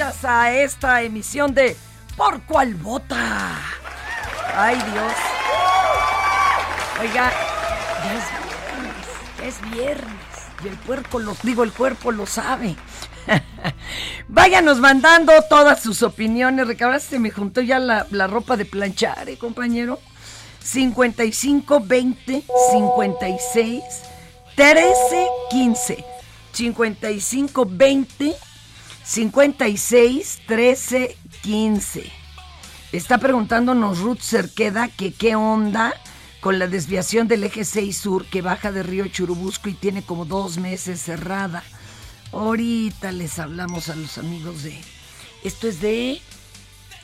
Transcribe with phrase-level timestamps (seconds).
[0.00, 1.76] Bienvenidas a esta emisión de
[2.16, 3.58] Por Cuál Vota.
[4.54, 5.12] Ay Dios.
[7.00, 7.30] Oiga,
[8.04, 9.06] ya es viernes,
[9.38, 10.14] ya es viernes.
[10.64, 12.76] Y el cuerpo, lo, digo, el cuerpo lo sabe.
[14.28, 16.66] Váyanos mandando todas sus opiniones.
[16.66, 19.98] Recabar se me juntó ya la, la ropa de planchar, ¿eh, compañero?
[20.62, 23.82] 55 20 56
[24.56, 26.04] 13 15
[26.52, 28.49] 55 20
[29.10, 32.12] 56 13 15
[32.92, 35.92] Está preguntándonos Ruth Cerqueda que qué onda
[36.40, 40.26] con la desviación del eje 6 sur que baja de Río Churubusco y tiene como
[40.26, 41.64] dos meses cerrada.
[42.30, 44.80] Ahorita les hablamos a los amigos de...
[45.42, 46.22] Esto es de...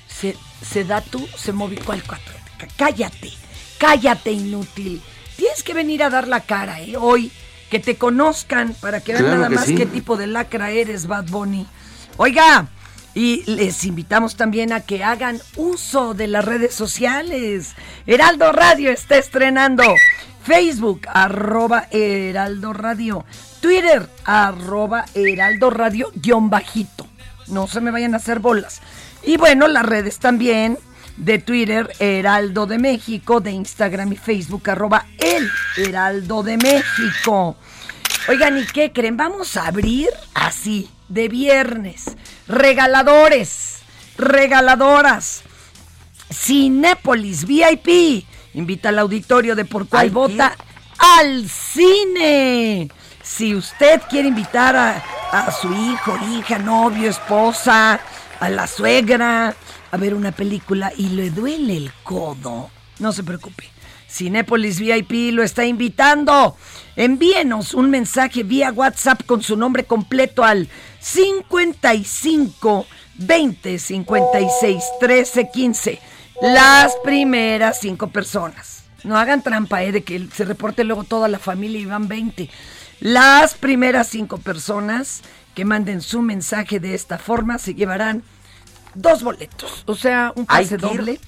[0.07, 2.35] Se, Sedatu, se movió cual cuatro.
[2.77, 3.33] Cállate,
[3.79, 5.03] cállate inútil.
[5.37, 6.97] Tienes que venir a dar la cara, ¿eh?
[6.97, 7.33] Hoy,
[7.69, 9.75] que te conozcan para que vean nada que más sí.
[9.75, 11.67] qué tipo de lacra eres, Bad Bunny.
[12.19, 12.69] Oiga,
[13.15, 17.75] y les invitamos también a que hagan uso de las redes sociales.
[18.07, 19.83] Heraldo Radio está estrenando
[20.43, 23.25] Facebook, arroba Heraldo Radio.
[23.61, 27.07] Twitter, arroba Heraldo Radio, guion bajito.
[27.49, 28.81] No se me vayan a hacer bolas.
[29.23, 30.79] Y bueno, las redes también
[31.17, 37.57] de Twitter, Heraldo de México, de Instagram y Facebook, arroba El Heraldo de México.
[38.29, 39.17] Oigan, ¿y qué creen?
[39.17, 42.17] Vamos a abrir así, de viernes.
[42.47, 43.79] Regaladores,
[44.17, 45.43] regaladoras.
[46.33, 48.25] Cinépolis VIP.
[48.55, 50.57] Invita al auditorio de Por Cuál Vota
[50.99, 52.91] al cine.
[53.23, 55.03] Si usted quiere invitar a,
[55.33, 58.01] a su hijo, hija, novio, esposa,
[58.41, 59.55] a la suegra
[59.91, 63.71] a ver una película y le duele el codo, no se preocupe.
[64.09, 66.57] Cinépolis VIP lo está invitando.
[66.95, 70.69] Envíenos un mensaje vía WhatsApp con su nombre completo al
[71.07, 76.01] 55 20 56 13 15.
[76.43, 78.85] Las primeras cinco personas.
[79.05, 82.51] No hagan trampa, eh, de que se reporte luego toda la familia y van 20.
[83.01, 85.23] Las primeras cinco personas
[85.55, 88.25] que manden su mensaje de esta forma se llevarán
[88.95, 91.21] dos boletos, o sea, un pase doble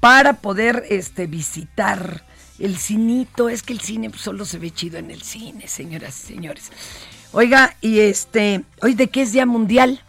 [0.00, 2.22] para poder este visitar
[2.58, 3.48] el cinito.
[3.48, 6.70] Es que el cine pues, solo se ve chido en el cine, señoras y señores.
[7.38, 10.00] Oiga, y este, hoy de qué es Día Mundial?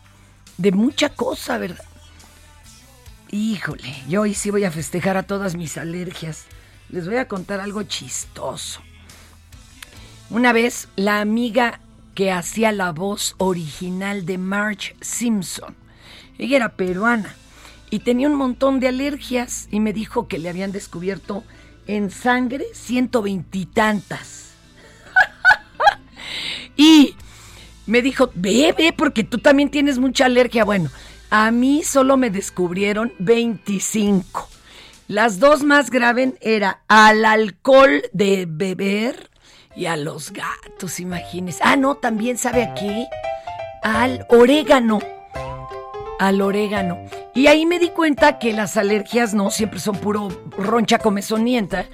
[0.57, 1.83] De mucha cosa, ¿verdad?
[3.31, 6.45] Híjole, yo hoy sí voy a festejar a todas mis alergias.
[6.87, 8.79] Les voy a contar algo chistoso.
[10.29, 11.81] Una vez la amiga
[12.15, 15.75] que hacía la voz original de Marge Simpson,
[16.37, 17.35] ella era peruana
[17.89, 21.43] y tenía un montón de alergias y me dijo que le habían descubierto
[21.87, 24.46] en sangre ciento veintitantas.
[26.75, 27.15] Y
[27.85, 30.63] me dijo, bebe, porque tú también tienes mucha alergia.
[30.63, 30.89] Bueno,
[31.29, 34.49] a mí solo me descubrieron 25.
[35.07, 39.29] Las dos más graves era al alcohol de beber
[39.75, 41.61] y a los gatos, imagínese.
[41.63, 43.07] Ah, no, también sabe aquí
[43.83, 44.99] al orégano.
[46.19, 46.97] Al orégano.
[47.35, 51.85] Y ahí me di cuenta que las alergias no siempre son puro roncha comezonienta,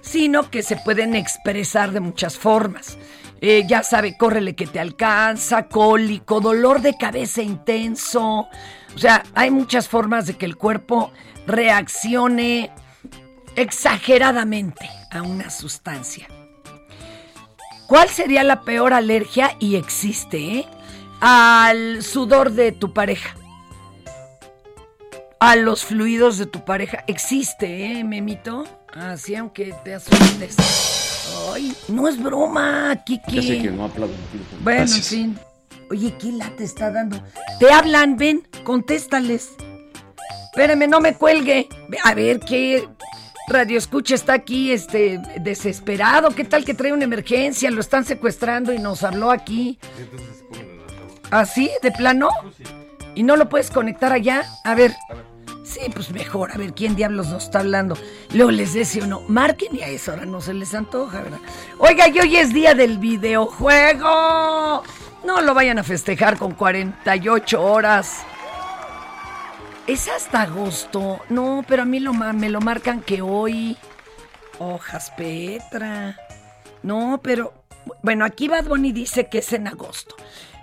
[0.00, 2.96] sino que se pueden expresar de muchas formas.
[3.44, 8.46] Eh, ya sabe, córrele que te alcanza, cólico, dolor de cabeza intenso.
[8.94, 11.10] O sea, hay muchas formas de que el cuerpo
[11.44, 12.70] reaccione
[13.56, 16.28] exageradamente a una sustancia.
[17.88, 19.56] ¿Cuál sería la peor alergia?
[19.58, 20.66] Y existe, ¿eh?
[21.20, 23.34] Al sudor de tu pareja.
[25.40, 27.02] A los fluidos de tu pareja.
[27.08, 28.64] Existe, ¿eh, Memito?
[28.94, 30.56] Así, aunque te asustes.
[31.52, 33.36] Ay, no es broma, Kiki.
[33.36, 34.14] Ya sé que no aplaudo.
[34.62, 35.38] Bueno, en fin.
[35.90, 37.22] Oye, ¿qué la te está dando?
[37.58, 39.50] Te hablan, ven, contéstales.
[40.52, 41.68] Espérame, no me cuelgue.
[41.88, 42.88] Ve, A ver, ¿qué
[43.48, 46.30] radio escucha está aquí, este, desesperado?
[46.30, 47.70] ¿Qué tal que trae una emergencia?
[47.70, 49.78] Lo están secuestrando y nos habló aquí.
[51.30, 51.70] ¿Así?
[51.82, 52.28] ¿De plano?
[53.14, 54.44] ¿Y no lo puedes conectar allá?
[54.64, 54.94] A ver.
[55.72, 57.96] Sí, pues mejor, a ver quién diablos nos está hablando.
[58.34, 61.38] Luego les decía uno, marquen y a esa hora no se les antoja, ¿verdad?
[61.78, 64.82] Oiga, y hoy es día del videojuego.
[65.24, 68.18] No lo vayan a festejar con 48 horas.
[69.86, 71.20] Es hasta agosto.
[71.30, 73.78] No, pero a mí lo, me lo marcan que hoy.
[74.58, 76.18] Hojas Petra.
[76.82, 77.54] No, pero.
[78.02, 80.16] Bueno, aquí Bad Bunny dice que es en agosto.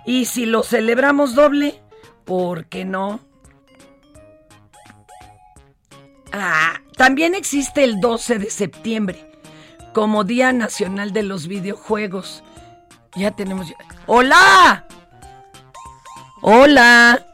[0.06, 1.80] Y si lo celebramos doble,
[2.24, 3.29] ¿por qué no?
[6.32, 9.30] Ah, también existe el 12 de septiembre
[9.92, 12.44] como Día Nacional de los Videojuegos.
[13.16, 13.72] Ya tenemos.
[14.06, 14.86] ¡Hola!
[16.42, 17.26] ¡Hola!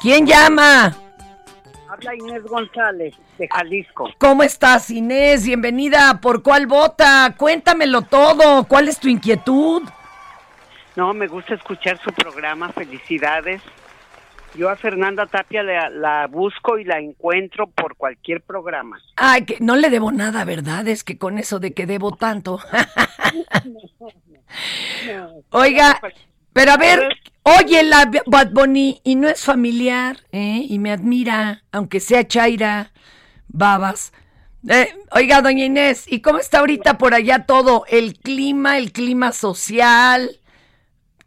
[0.00, 0.96] ¿Quién llama?
[1.88, 4.10] Habla Inés González, de Jalisco.
[4.18, 5.44] ¿Cómo estás, Inés?
[5.44, 6.20] Bienvenida.
[6.20, 7.34] ¿Por cuál vota?
[7.36, 8.64] Cuéntamelo todo.
[8.64, 9.82] ¿Cuál es tu inquietud?
[10.96, 13.62] No, me gusta escuchar su programa, felicidades.
[14.56, 19.00] Yo a Fernanda Tapia la, la busco y la encuentro por cualquier programa.
[19.16, 20.86] Ay, que no le debo nada, ¿verdad?
[20.86, 22.60] Es que con eso de que debo tanto.
[25.50, 26.00] Oiga,
[26.52, 27.08] pero a ver,
[27.42, 30.64] oye la Bad Bunny y no es familiar, ¿eh?
[30.68, 32.92] Y me admira, aunque sea Chaira,
[33.48, 34.12] babas.
[34.68, 37.84] Eh, oiga, doña Inés, ¿y cómo está ahorita por allá todo?
[37.88, 40.38] El clima, el clima social,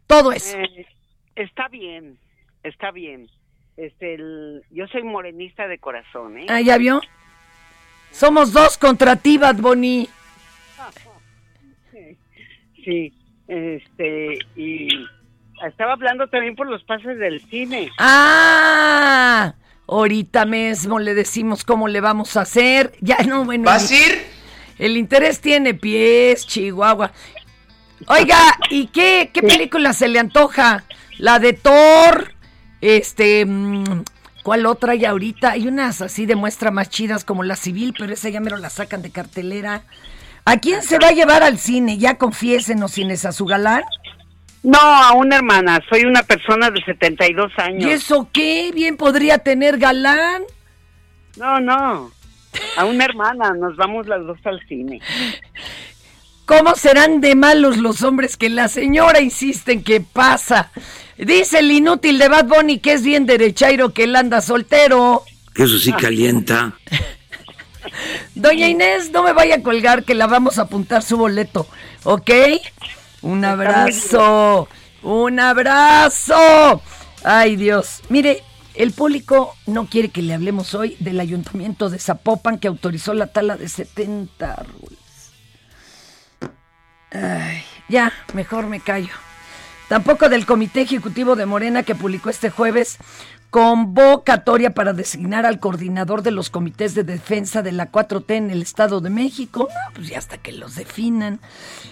[0.06, 0.58] todo eso.
[0.58, 0.86] Eh,
[1.36, 2.18] está bien,
[2.62, 3.28] está bien.
[3.76, 6.46] Este, el- yo soy morenista de corazón, ¿eh?
[6.48, 7.00] Ah, ¿ya vio?
[8.10, 10.08] Somos dos contra ti, Bad Bunny.
[12.84, 13.12] Sí,
[13.48, 14.88] este, y
[15.66, 17.90] estaba hablando también por los pases del cine.
[17.98, 19.54] Ah,
[19.86, 22.92] ahorita mismo le decimos cómo le vamos a hacer.
[23.00, 23.64] Ya no, bueno.
[23.64, 24.26] ¿Vas a el- ir?
[24.78, 27.12] El interés tiene pies, Chihuahua.
[28.06, 28.38] Oiga,
[28.70, 30.84] ¿y qué, qué película se le antoja?
[31.18, 32.32] La de Thor,
[32.80, 34.04] este, mm,
[34.42, 35.52] ¿cuál otra hay ahorita?
[35.52, 38.70] Hay unas así de muestra más chidas como la civil, pero esa ya mero la
[38.70, 39.82] sacan de cartelera.
[40.44, 41.98] ¿A quién se va a llevar al cine?
[41.98, 43.82] Ya confiésenos, Inés, a su galán.
[44.62, 47.84] No, a una hermana, soy una persona de 72 años.
[47.84, 48.70] ¿Y eso qué?
[48.74, 50.42] Bien podría tener galán.
[51.36, 52.10] No, no,
[52.76, 55.00] a una hermana, nos vamos las dos al cine.
[56.48, 60.70] ¿Cómo serán de malos los hombres que la señora insiste en que pasa?
[61.18, 65.24] Dice el inútil de Bad Bunny que es bien derechairo que él anda soltero.
[65.54, 66.72] Eso sí calienta.
[68.34, 71.66] Doña Inés, no me vaya a colgar que la vamos a apuntar su boleto,
[72.04, 72.30] ¿ok?
[73.20, 74.70] Un abrazo,
[75.02, 76.80] un abrazo.
[77.24, 78.42] Ay Dios, mire,
[78.74, 83.26] el público no quiere que le hablemos hoy del ayuntamiento de Zapopan que autorizó la
[83.26, 84.97] tala de 70 árboles.
[87.10, 89.14] Ay, ya, mejor me callo.
[89.88, 92.98] Tampoco del Comité Ejecutivo de Morena que publicó este jueves
[93.50, 98.60] convocatoria para designar al coordinador de los comités de defensa de la 4T en el
[98.60, 99.68] Estado de México.
[99.94, 101.40] Pues ya hasta que los definan.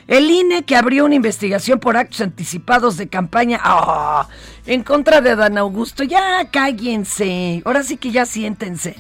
[0.07, 4.29] El INE que abrió una investigación por actos anticipados de campaña ¡ah!
[4.67, 6.05] en contra de Dan Augusto.
[6.05, 7.63] Ya cállense.
[7.65, 8.97] Ahora sí que ya siéntense.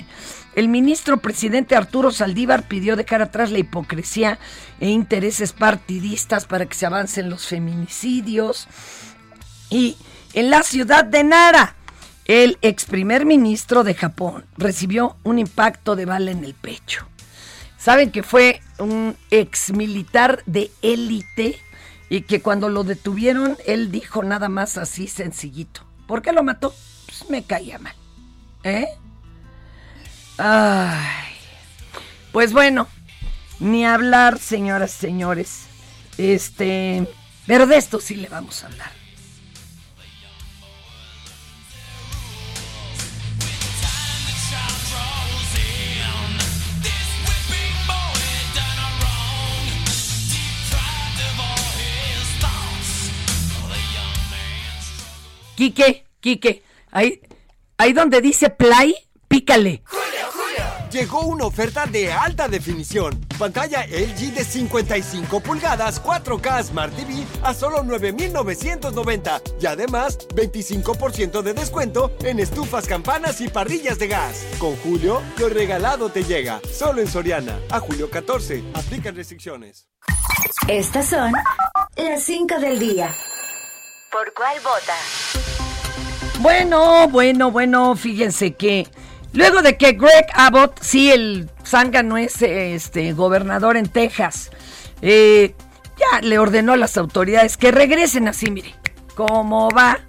[0.56, 4.38] El ministro presidente Arturo Saldívar pidió dejar atrás la hipocresía
[4.80, 8.66] e intereses partidistas para que se avancen los feminicidios.
[9.68, 9.98] Y
[10.32, 11.76] en la ciudad de Nara,
[12.24, 17.06] el ex primer ministro de Japón recibió un impacto de bala en el pecho.
[17.76, 21.60] Saben que fue un ex militar de élite
[22.08, 25.82] y que cuando lo detuvieron él dijo nada más así sencillito.
[26.06, 26.74] ¿Por qué lo mató?
[27.04, 27.94] Pues me caía mal.
[28.64, 28.86] ¿Eh?
[30.38, 31.34] Ay.
[32.32, 32.88] Pues bueno,
[33.60, 35.66] ni hablar, señoras y señores.
[36.18, 37.06] Este,
[37.46, 38.96] pero de esto sí le vamos a hablar.
[55.56, 57.18] Quique, Quique, ahí,
[57.78, 58.94] ahí donde dice play,
[59.26, 59.82] pícale.
[60.96, 63.20] Llegó una oferta de alta definición.
[63.38, 69.42] Pantalla LG de 55 pulgadas 4K Smart TV a solo 9,990.
[69.60, 74.46] Y además, 25% de descuento en estufas, campanas y parrillas de gas.
[74.58, 76.62] Con Julio, lo regalado te llega.
[76.72, 77.60] Solo en Soriana.
[77.68, 78.64] A julio 14.
[78.72, 79.90] Aplican restricciones.
[80.66, 81.30] Estas son
[81.96, 83.14] las 5 del día.
[84.10, 84.96] ¿Por cuál vota?
[86.40, 88.86] Bueno, bueno, bueno, fíjense que
[89.32, 94.50] luego de que Greg Abbott, sí, el zángano es este gobernador en Texas,
[95.02, 95.54] eh,
[95.98, 98.74] ya le ordenó a las autoridades que regresen así, mire,
[99.14, 100.00] cómo va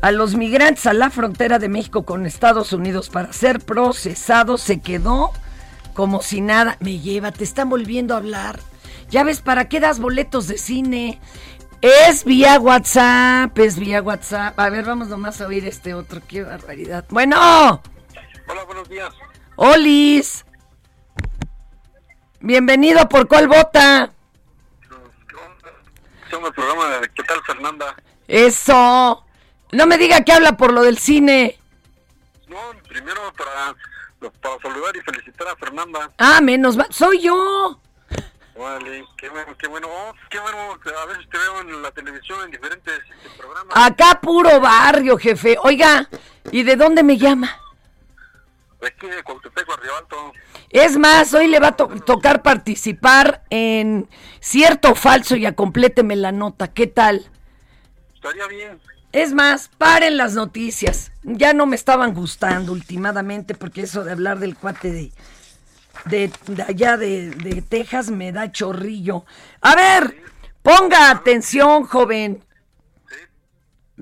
[0.00, 4.80] a los migrantes a la frontera de México con Estados Unidos para ser procesados, se
[4.80, 5.32] quedó
[5.94, 6.76] como si nada.
[6.80, 8.60] Me lleva, te están volviendo a hablar.
[9.10, 11.20] Ya ves, ¿para qué das boletos de cine?
[11.80, 14.58] Es vía WhatsApp, es vía WhatsApp.
[14.58, 16.20] A ver, vamos nomás a oír este otro.
[16.26, 17.04] Qué barbaridad.
[17.08, 17.80] Bueno.
[18.48, 19.12] Hola, buenos días.
[19.56, 20.44] Olis.
[22.40, 24.12] Bienvenido, ¿por cuál vota?
[26.30, 27.96] El programa de ¿Qué tal, Fernanda?
[28.28, 29.24] Eso.
[29.72, 31.58] No me diga que habla por lo del cine.
[32.46, 33.74] No, primero para,
[34.40, 36.12] para saludar y felicitar a Fernanda.
[36.18, 36.86] Ah, menos mal.
[36.90, 37.80] Soy yo.
[38.56, 39.88] Vale, qué bueno, qué bueno.
[39.90, 40.58] Oh, qué bueno,
[41.00, 43.76] a veces te veo en la televisión en diferentes este, programas.
[43.76, 45.56] Acá puro barrio, jefe.
[45.62, 46.08] Oiga,
[46.52, 47.60] ¿y de dónde me llama?
[48.80, 49.22] De aquí de.
[50.70, 54.08] Es más, hoy le va a to- tocar participar en
[54.40, 56.68] cierto o falso, ya compléteme la nota.
[56.68, 57.30] ¿Qué tal?
[58.14, 58.78] Estaría bien.
[59.12, 61.12] Es más, paren las noticias.
[61.22, 65.12] Ya no me estaban gustando últimamente porque eso de hablar del cuate de,
[66.04, 69.24] de, de allá de, de Texas me da chorrillo.
[69.62, 70.22] A ver,
[70.62, 72.44] ponga atención, joven.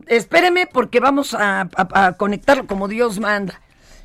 [0.08, 3.60] Espéreme porque vamos a, a- a conectarlo como Dios manda.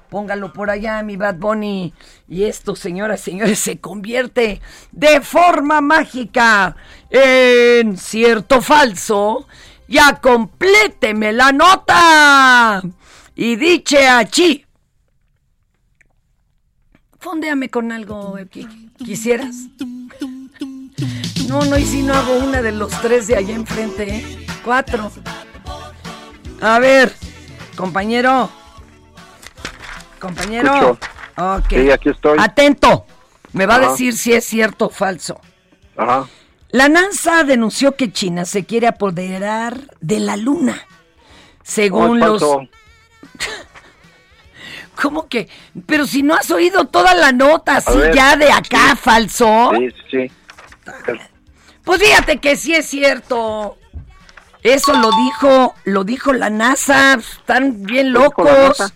[0.09, 1.93] Póngalo por allá, mi Bad Bunny.
[2.27, 4.61] Y esto, señoras y señores, se convierte
[4.91, 6.75] de forma mágica
[7.09, 9.47] en cierto falso.
[9.87, 12.81] Ya compléteme la nota.
[13.35, 14.65] Y diche aquí.
[17.19, 18.91] Fondéame con algo, Eki.
[18.97, 19.55] ¿Quisieras?
[21.47, 24.45] No, no, y si no hago una de los tres de allá enfrente, ¿eh?
[24.63, 25.11] Cuatro.
[26.61, 27.13] A ver,
[27.75, 28.49] compañero.
[30.19, 30.97] Compañero.
[31.69, 32.37] Sí, aquí estoy.
[32.39, 33.05] Atento.
[33.53, 35.41] Me va a decir si es cierto o falso.
[35.97, 36.27] Ajá.
[36.71, 40.85] La NASA denunció que China se quiere apoderar de la Luna.
[41.63, 42.43] Según los...
[45.01, 45.47] ¿Cómo que?
[45.85, 49.71] Pero si no has oído toda la nota, así ya de acá, falso.
[49.77, 50.31] Sí, sí, sí.
[51.83, 53.77] Pues fíjate que sí es cierto.
[54.61, 57.13] Eso lo dijo, lo dijo la NASA.
[57.13, 58.93] Están bien locos.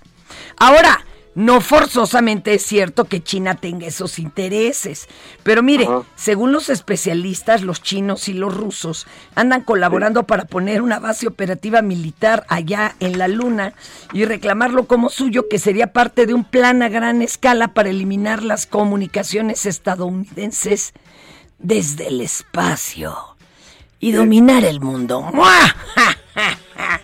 [0.57, 5.07] Ahora, no forzosamente es cierto que China tenga esos intereses.
[5.43, 6.03] Pero mire, Ajá.
[6.15, 11.81] según los especialistas, los chinos y los rusos andan colaborando para poner una base operativa
[11.81, 13.73] militar allá en la Luna
[14.13, 18.43] y reclamarlo como suyo, que sería parte de un plan a gran escala para eliminar
[18.43, 20.93] las comunicaciones estadounidenses
[21.59, 23.15] desde el espacio
[23.99, 25.21] y dominar el mundo.
[25.33, 25.75] ¡Mua!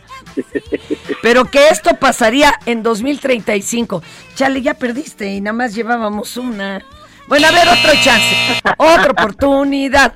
[1.22, 4.02] Pero que esto pasaría en 2035.
[4.36, 6.82] Chale, ya perdiste y nada más llevábamos una.
[7.28, 8.36] Bueno, a ver, otro chance,
[8.78, 10.14] otra oportunidad.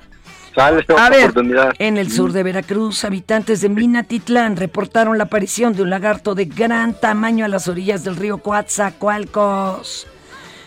[0.55, 1.73] Sale A ver, oportunidad.
[1.79, 6.45] en el sur de Veracruz, habitantes de Minatitlán reportaron la aparición de un lagarto de
[6.45, 10.07] gran tamaño a las orillas del río Coatzacoalcos.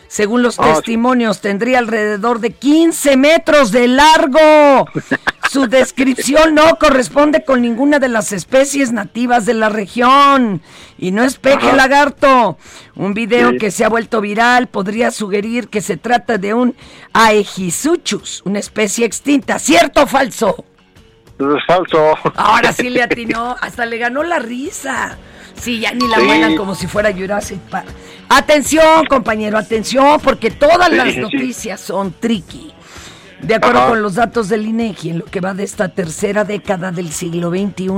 [0.09, 0.73] Según los Ah, sí.
[0.75, 4.87] testimonios, tendría alrededor de 15 metros de largo.
[5.51, 10.61] Su descripción no corresponde con ninguna de las especies nativas de la región.
[10.99, 11.77] Y no es peje Ajá.
[11.77, 12.59] lagarto.
[12.95, 13.59] Un video Sí.
[13.59, 16.75] que se ha vuelto viral podría sugerir que se trata de un
[17.13, 19.59] Aegisuchus, una especie extinta.
[19.59, 20.65] ¿Cierto o falso?
[21.39, 22.15] Es falso.
[22.35, 25.17] Ahora sí le atinó, hasta le ganó la risa.
[25.55, 26.25] Sí, ya ni la Sí.
[26.27, 27.87] vuelan como si fuera Jurassic Park.
[28.29, 32.73] Atención, compañero, atención, porque todas Sí, las noticias son tricky.
[33.47, 33.89] De acuerdo Ajá.
[33.91, 37.51] con los datos del INEGI, en lo que va de esta tercera década del siglo
[37.51, 37.89] XXI,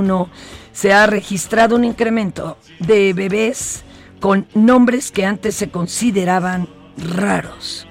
[0.71, 3.83] se ha registrado un incremento de bebés
[4.19, 7.87] con nombres que antes se consideraban raros,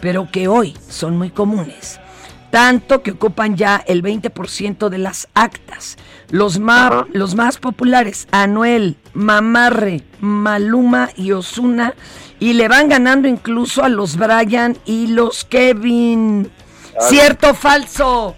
[0.00, 1.98] pero que hoy son muy comunes.
[2.52, 5.96] Tanto que ocupan ya el 20% de las actas.
[6.30, 11.94] Los, ma- los más populares, Anuel, Mamarre, Maluma y Osuna,
[12.40, 16.50] y le van ganando incluso a los Brian y los Kevin.
[16.98, 17.02] Ah.
[17.08, 18.36] ¿Cierto o falso?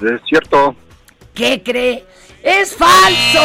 [0.00, 0.74] Es cierto.
[1.34, 2.04] ¿Qué cree?
[2.42, 3.42] ¡Es falso!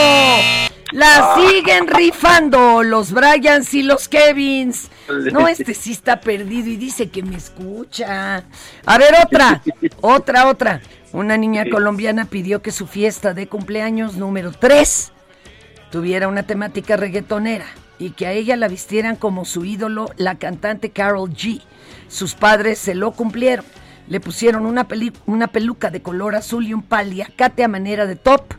[0.92, 1.36] La Ah.
[1.40, 4.90] siguen rifando los Bryans y los Kevins.
[5.32, 8.44] No, este sí está perdido y dice que me escucha.
[8.86, 9.62] A ver, otra,
[10.02, 10.82] otra, otra.
[11.12, 15.12] Una niña colombiana pidió que su fiesta de cumpleaños número 3
[15.92, 17.66] tuviera una temática reggaetonera
[18.00, 21.62] y que a ella la vistieran como su ídolo, la cantante Carol G.
[22.08, 23.66] Sus padres se lo cumplieron.
[24.08, 28.16] Le pusieron una, peli- una peluca de color azul y un paliacate a manera de
[28.16, 28.54] top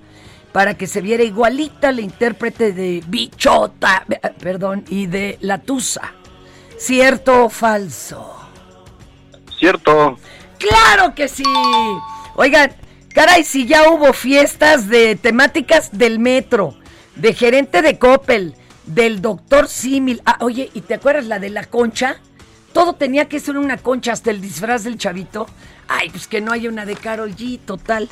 [0.52, 6.12] para que se viera igualita la intérprete de Bichota, eh, perdón, y de La Tusa.
[6.78, 8.34] ¿Cierto o falso?
[9.58, 10.18] Cierto.
[10.58, 11.42] ¡Claro que sí!
[12.36, 12.72] Oigan,
[13.12, 16.76] caray, si ya hubo fiestas de temáticas del metro,
[17.16, 18.54] de gerente de Coppel,
[18.86, 20.22] del doctor Simil.
[20.24, 22.16] Ah, oye, ¿y te acuerdas la de la concha?
[22.74, 25.46] Todo tenía que ser una concha, hasta el disfraz del chavito.
[25.88, 28.08] Ay, pues que no haya una de Carol G, total.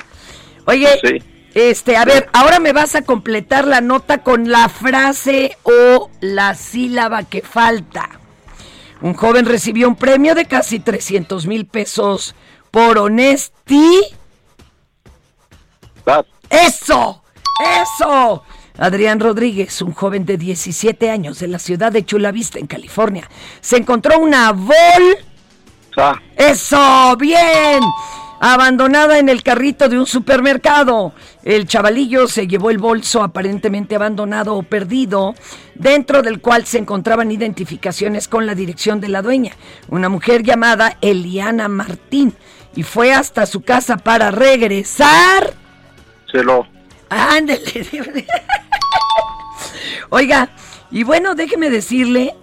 [0.65, 1.21] Oye, Sí.
[1.53, 6.55] este, a ver, ahora me vas a completar la nota con la frase o la
[6.55, 8.09] sílaba que falta.
[9.01, 12.33] Un joven recibió un premio de casi 300 mil pesos
[12.71, 14.01] por honesti.
[16.49, 17.21] ¡Eso!
[17.81, 18.43] ¡Eso!
[18.77, 23.29] Adrián Rodríguez, un joven de 17 años de la ciudad de Chula Vista, en California,
[23.61, 24.73] se encontró una bol.
[25.97, 27.15] Ah, ¡Eso!
[27.17, 27.81] ¡Bien!
[28.39, 31.13] Abandonada en el carrito de un supermercado.
[31.43, 35.33] El chavalillo se llevó el bolso aparentemente abandonado o perdido,
[35.75, 39.53] dentro del cual se encontraban identificaciones con la dirección de la dueña,
[39.87, 42.33] una mujer llamada Eliana Martín,
[42.75, 45.53] y fue hasta su casa para regresar.
[46.29, 46.67] se lo.
[47.09, 48.25] Ándele.
[50.15, 50.49] Oiga,
[50.91, 52.35] y bueno, déjeme decirle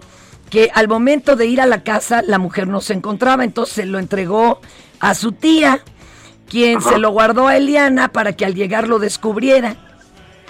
[0.51, 3.87] que al momento de ir a la casa, la mujer no se encontraba, entonces se
[3.87, 4.61] lo entregó
[4.99, 5.81] a su tía,
[6.49, 6.91] quien Ajá.
[6.91, 9.77] se lo guardó a Eliana para que al llegar lo descubriera.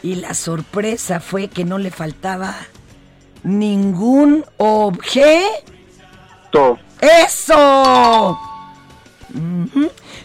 [0.02, 2.56] Y la sorpresa fue que no le faltaba
[3.42, 5.50] ningún objeto.
[7.02, 8.38] ¡Eso!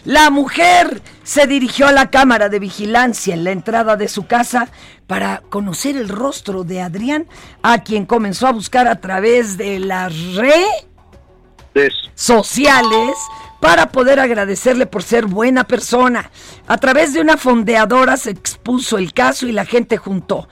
[0.06, 4.68] La mujer se dirigió a la cámara de vigilancia en la entrada de su casa
[5.08, 7.26] para conocer el rostro de Adrián,
[7.60, 13.16] a quien comenzó a buscar a través de las redes sociales
[13.60, 16.30] para poder agradecerle por ser buena persona.
[16.68, 20.48] A través de una fondeadora se expuso el caso y la gente juntó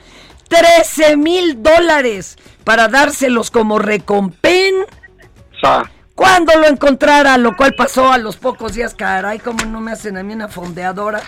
[0.49, 4.89] 13 mil dólares para dárselos como recompensa
[5.63, 5.89] Sa.
[6.15, 10.17] Cuando lo encontrara, lo cual pasó a los pocos días, caray, como no me hacen
[10.17, 11.21] a mí una fondeadora.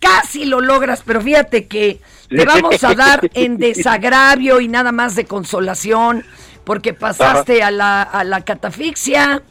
[0.00, 5.16] Casi lo logras, pero fíjate que te vamos a dar en desagravio y nada más
[5.16, 6.24] de consolación,
[6.64, 9.42] porque pasaste a la, a la catafixia.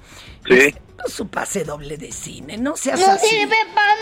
[0.47, 0.73] Sí.
[1.06, 3.28] Es Su pase doble de cine, no seas No así.
[3.28, 3.93] sirve para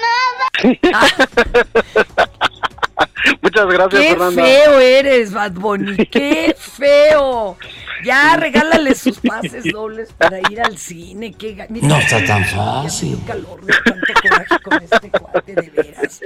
[0.93, 1.08] nada.
[3.41, 4.43] Muchas gracias, Qué Fernanda.
[4.43, 7.58] feo eres, Bad Bunny, qué feo.
[8.03, 11.34] Ya, regálale sus pases dobles para ir al cine.
[11.34, 13.17] Qué ga- mira, No está tan fácil.
[13.25, 16.21] calor de tanto coraje con este cuate, de veras.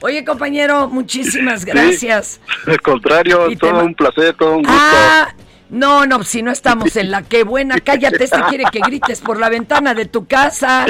[0.00, 2.40] Oye, compañero, muchísimas gracias.
[2.66, 4.72] Al contrario, Y todo un placer, todo un gusto.
[4.78, 5.34] Ah,
[5.70, 9.40] no, no, si no estamos en la qué buena, cállate, este quiere que grites por
[9.40, 10.86] la ventana de tu casa.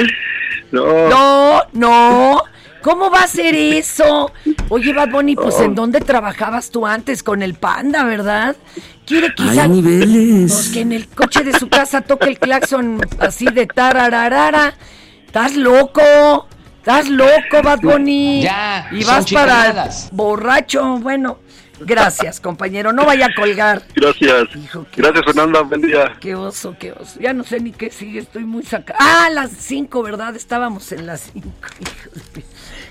[0.71, 1.09] No.
[1.09, 2.43] No, no.
[2.81, 4.31] ¿Cómo va a ser eso?
[4.69, 8.55] Oye, Bad Bunny, pues ¿en dónde trabajabas tú antes con el panda, verdad?
[9.05, 10.53] Quiere quizá Hay niveles.
[10.53, 14.75] pues, que en el coche de su casa toque el claxon así de tarararara.
[15.25, 16.47] ¿Estás loco?
[16.77, 18.43] Estás loco, Bad Bunny.
[18.43, 20.97] Ya, Y son vas para borracho.
[20.99, 21.39] Bueno,
[21.81, 22.93] gracias, compañero.
[22.93, 23.83] No vaya a colgar.
[23.95, 24.47] Gracias.
[24.95, 25.61] Gracias, Fernanda.
[25.61, 26.15] Buen día.
[26.19, 27.19] Qué oso, qué oso.
[27.19, 28.97] Ya no sé ni qué sigue, estoy muy sacada.
[29.01, 30.35] Ah, las cinco, ¿verdad?
[30.35, 31.49] Estábamos en las cinco.
[31.79, 32.45] Hijos de-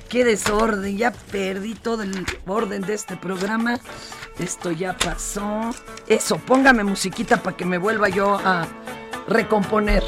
[0.09, 3.79] Qué desorden, ya perdí todo el orden de este programa.
[4.39, 5.71] Esto ya pasó.
[6.07, 8.67] Eso, póngame musiquita para que me vuelva yo a
[9.29, 10.03] recomponer.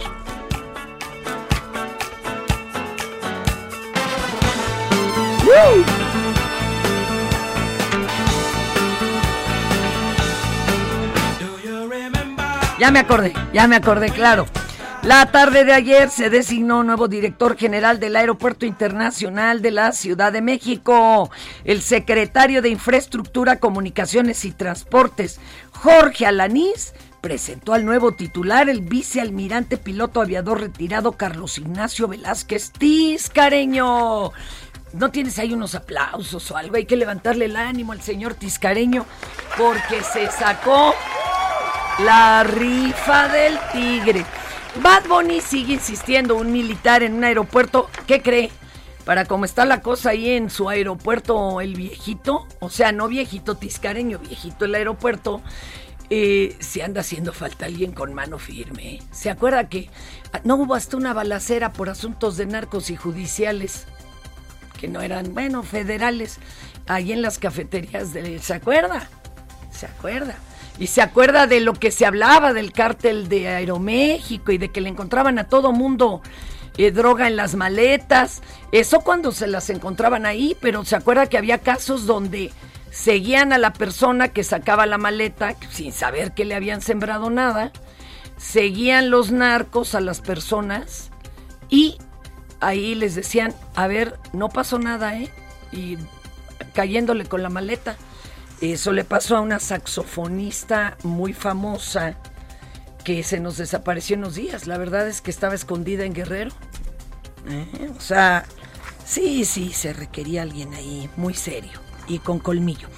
[12.78, 14.46] Ya me acordé, ya me acordé, claro.
[15.02, 20.30] La tarde de ayer se designó nuevo director general del Aeropuerto Internacional de la Ciudad
[20.30, 21.30] de México.
[21.64, 25.40] El secretario de Infraestructura, Comunicaciones y Transportes,
[25.72, 34.32] Jorge Alanís, presentó al nuevo titular, el vicealmirante piloto aviador retirado Carlos Ignacio Velázquez Tiscareño.
[34.92, 36.76] ¿No tienes ahí unos aplausos o algo?
[36.76, 39.06] Hay que levantarle el ánimo al señor Tiscareño
[39.56, 40.94] porque se sacó
[42.00, 44.26] la rifa del tigre.
[44.76, 48.50] Bad Bunny sigue insistiendo, un militar en un aeropuerto, ¿qué cree?
[49.04, 53.56] Para cómo está la cosa ahí en su aeropuerto, el viejito, o sea, no viejito
[53.56, 55.42] tiscareño, viejito el aeropuerto,
[56.08, 58.94] eh, se anda haciendo falta alguien con mano firme.
[58.94, 59.02] ¿eh?
[59.10, 59.90] ¿Se acuerda que
[60.44, 63.86] no hubo hasta una balacera por asuntos de narcos y judiciales?
[64.78, 66.38] Que no eran, bueno, federales,
[66.86, 68.38] ahí en las cafeterías de...
[68.38, 69.08] ¿Se acuerda?
[69.72, 70.36] ¿Se acuerda?
[70.80, 74.80] Y se acuerda de lo que se hablaba del cártel de Aeroméxico y de que
[74.80, 76.22] le encontraban a todo mundo
[76.78, 78.40] eh, droga en las maletas.
[78.72, 82.50] Eso cuando se las encontraban ahí, pero se acuerda que había casos donde
[82.90, 87.72] seguían a la persona que sacaba la maleta sin saber que le habían sembrado nada.
[88.38, 91.10] Seguían los narcos a las personas
[91.68, 91.98] y
[92.60, 95.30] ahí les decían, a ver, no pasó nada, ¿eh?
[95.72, 95.98] Y
[96.72, 97.96] cayéndole con la maleta.
[98.60, 102.16] Eso le pasó a una saxofonista muy famosa
[103.04, 104.66] que se nos desapareció en unos días.
[104.66, 106.50] La verdad es que estaba escondida en Guerrero.
[107.48, 107.90] ¿Eh?
[107.96, 108.44] O sea,
[109.04, 112.88] sí, sí, se requería alguien ahí muy serio y con colmillo.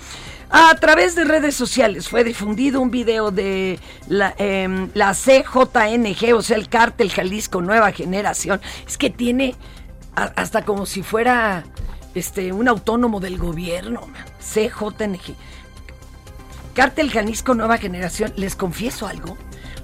[0.51, 6.59] A través de redes sociales fue difundido un video de la, em, CJNG, o sea,
[6.59, 8.61] el cártel Jalisco Nueva Generación.
[8.87, 9.55] Es que tiene
[10.15, 11.65] hasta como si fuera
[12.15, 14.09] este, un autónomo del gobierno.
[14.41, 15.35] CJNG.
[16.75, 19.37] Cártel Jalisco Nueva Generación, les confieso algo,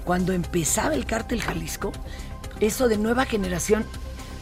[0.05, 1.91] cuando empezaba el Cártel Jalisco,
[2.59, 3.85] eso de nueva generación,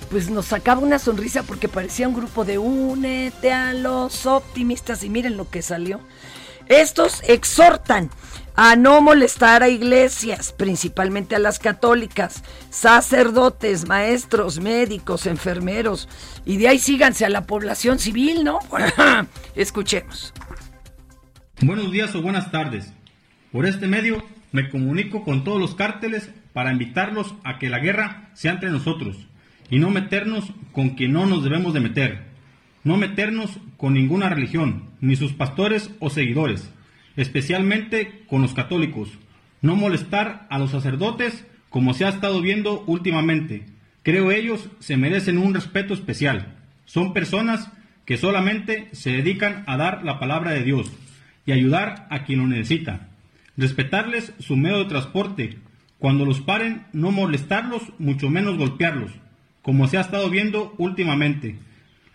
[0.10, 5.10] pues nos sacaba una sonrisa porque parecía un grupo de únete a los optimistas y
[5.10, 6.00] miren lo que salió.
[6.68, 8.10] Estos exhortan
[8.58, 16.10] a no molestar a iglesias, principalmente a las católicas, sacerdotes, maestros, médicos, enfermeros,
[16.44, 18.60] y de ahí síganse a la población civil, ¿no?
[19.56, 20.34] Escuchemos.
[21.62, 22.92] Buenos días o buenas tardes.
[23.52, 28.32] Por este medio me comunico con todos los cárteles para invitarlos a que la guerra
[28.34, 29.18] sea entre nosotros
[29.70, 32.26] y no meternos con quien no nos debemos de meter.
[32.84, 36.72] No meternos con ninguna religión, ni sus pastores o seguidores,
[37.18, 39.10] especialmente con los católicos.
[39.62, 43.66] No molestar a los sacerdotes como se ha estado viendo últimamente.
[44.04, 46.56] Creo ellos se merecen un respeto especial.
[46.86, 47.70] Son personas
[48.06, 50.90] que solamente se dedican a dar la palabra de Dios
[51.46, 53.10] y ayudar a quien lo necesita.
[53.58, 55.58] Respetarles su medio de transporte.
[56.00, 59.12] Cuando los paren, no molestarlos, mucho menos golpearlos,
[59.62, 61.58] como se ha estado viendo últimamente.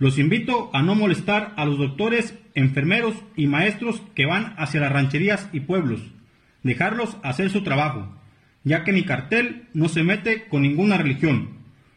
[0.02, 4.90] Los invito a no molestar a los doctores, enfermeros y maestros que van hacia las
[4.90, 6.00] rancherías y pueblos.
[6.64, 8.12] Dejarlos hacer su trabajo,
[8.64, 11.50] ya que mi cartel no se mete con ninguna religión.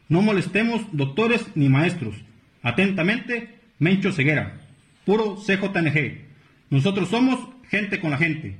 [0.08, 2.14] No molestemos doctores ni maestros.
[2.62, 4.60] Atentamente, Mencho Ceguera.
[5.04, 6.26] Puro CJNG.
[6.70, 8.56] Nosotros somos gente con la gente.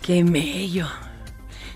[0.00, 0.88] Qué mello.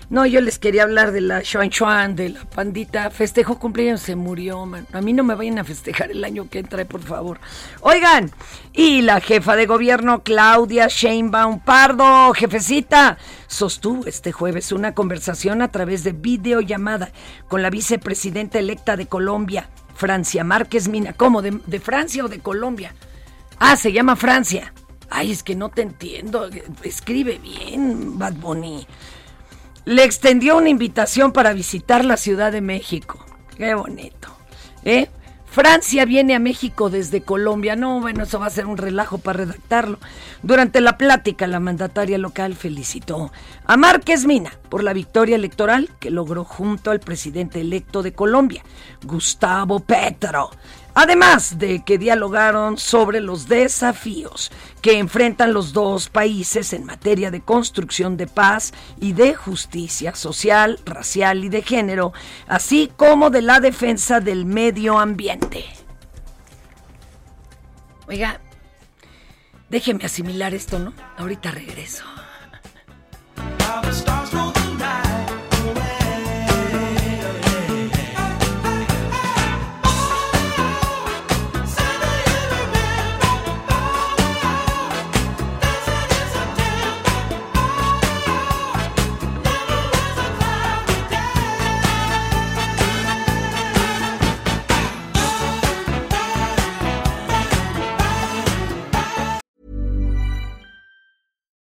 [0.09, 3.09] No, yo les quería hablar de la Xuan Xuan, de la pandita.
[3.09, 4.85] Festejó cumpleaños, se murió, man.
[4.93, 7.39] A mí no me vayan a festejar el año que entra, por favor.
[7.81, 8.31] Oigan,
[8.71, 15.71] y la jefa de gobierno, Claudia Sheinbaum Pardo, jefecita, sostuvo este jueves una conversación a
[15.71, 17.11] través de videollamada
[17.47, 21.13] con la vicepresidenta electa de Colombia, Francia Márquez Mina.
[21.13, 21.41] ¿Cómo?
[21.41, 22.93] ¿De, de Francia o de Colombia?
[23.57, 24.71] Ah, se llama Francia.
[25.09, 26.49] Ay, es que no te entiendo.
[26.83, 28.85] Escribe bien, Bad Bunny.
[29.85, 33.23] Le extendió una invitación para visitar la Ciudad de México.
[33.55, 34.29] Qué bonito.
[34.83, 35.09] ¿Eh?
[35.45, 37.77] Francia viene a México desde Colombia.
[37.77, 39.99] No, bueno, eso va a ser un relajo para redactarlo.
[40.43, 43.31] Durante la plática, la mandataria local felicitó
[43.63, 48.63] a Márquez Mina por la victoria electoral que logró junto al presidente electo de Colombia,
[49.05, 50.49] Gustavo Petro.
[50.97, 54.49] Además de que dialogaron sobre los desafíos
[54.81, 60.79] que enfrentan los dos países en materia de construcción de paz y de justicia social,
[60.85, 62.13] racial y de género,
[62.47, 65.65] así como de la defensa del medio ambiente.
[68.07, 68.39] Oiga,
[69.69, 70.93] déjeme asimilar esto, ¿no?
[71.17, 72.05] Ahorita regreso.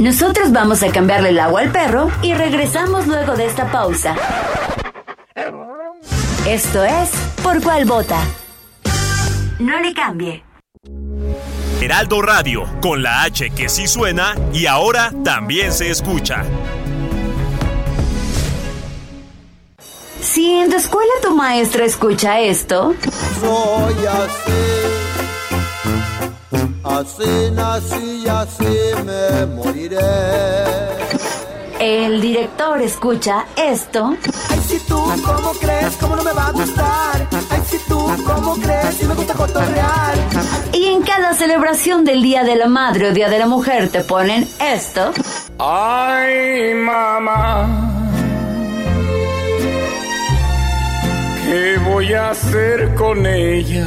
[0.00, 4.16] Nosotros vamos a cambiarle el agua al perro y regresamos luego de esta pausa.
[6.48, 7.10] Esto es
[7.42, 8.18] Por cuál vota.
[9.58, 10.42] No le cambie.
[11.82, 16.44] Heraldo Radio, con la H que sí suena y ahora también se escucha.
[20.22, 22.94] Si en tu escuela tu maestra escucha esto,
[23.38, 24.99] Soy así,
[26.84, 28.64] así nací y así
[29.04, 29.98] me moriré.
[31.78, 34.14] el director escucha esto,
[34.50, 35.96] Ay, si tú, ¿cómo crees?
[36.00, 37.28] ¿Cómo no me va a gustar?
[37.50, 38.94] Ay, si tú, ¿cómo crees?
[38.96, 40.14] Si me gusta cotorrear.
[40.72, 44.00] y en cada celebración del Día de la Madre o Día de la Mujer te
[44.00, 45.12] ponen esto,
[45.58, 47.86] Ay, mamá.
[51.46, 53.86] ¿Qué voy a hacer con ella?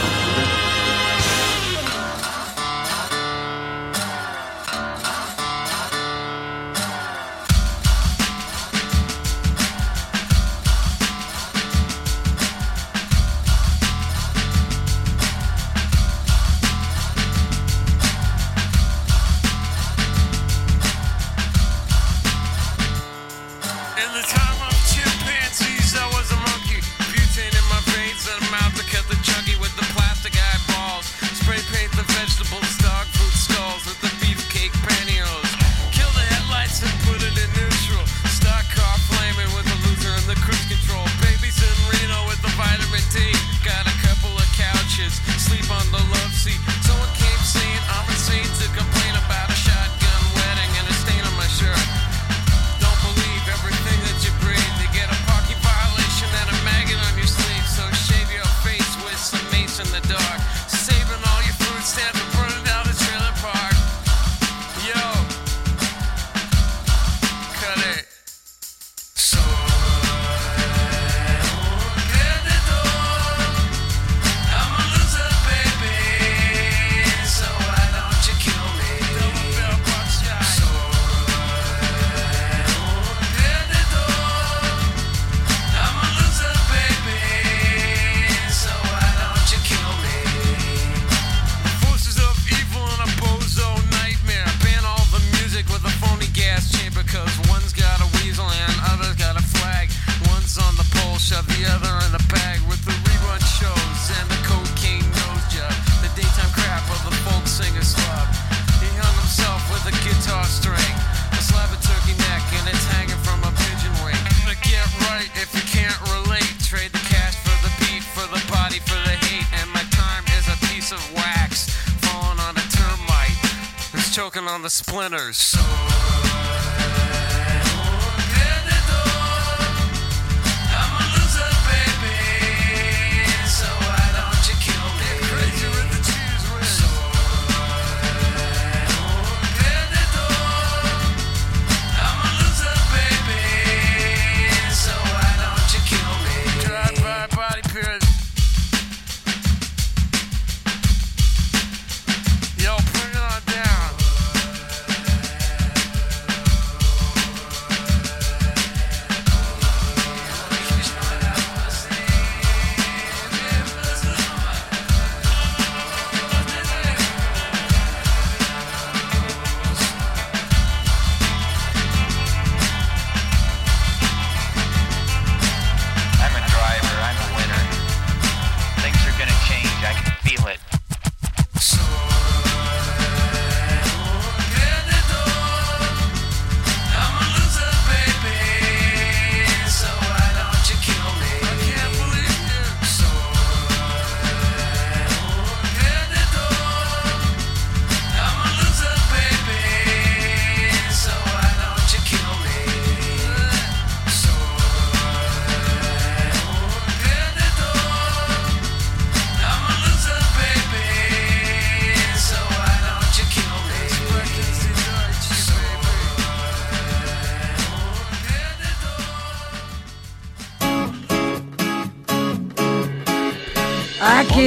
[125.11, 125.60] sinners.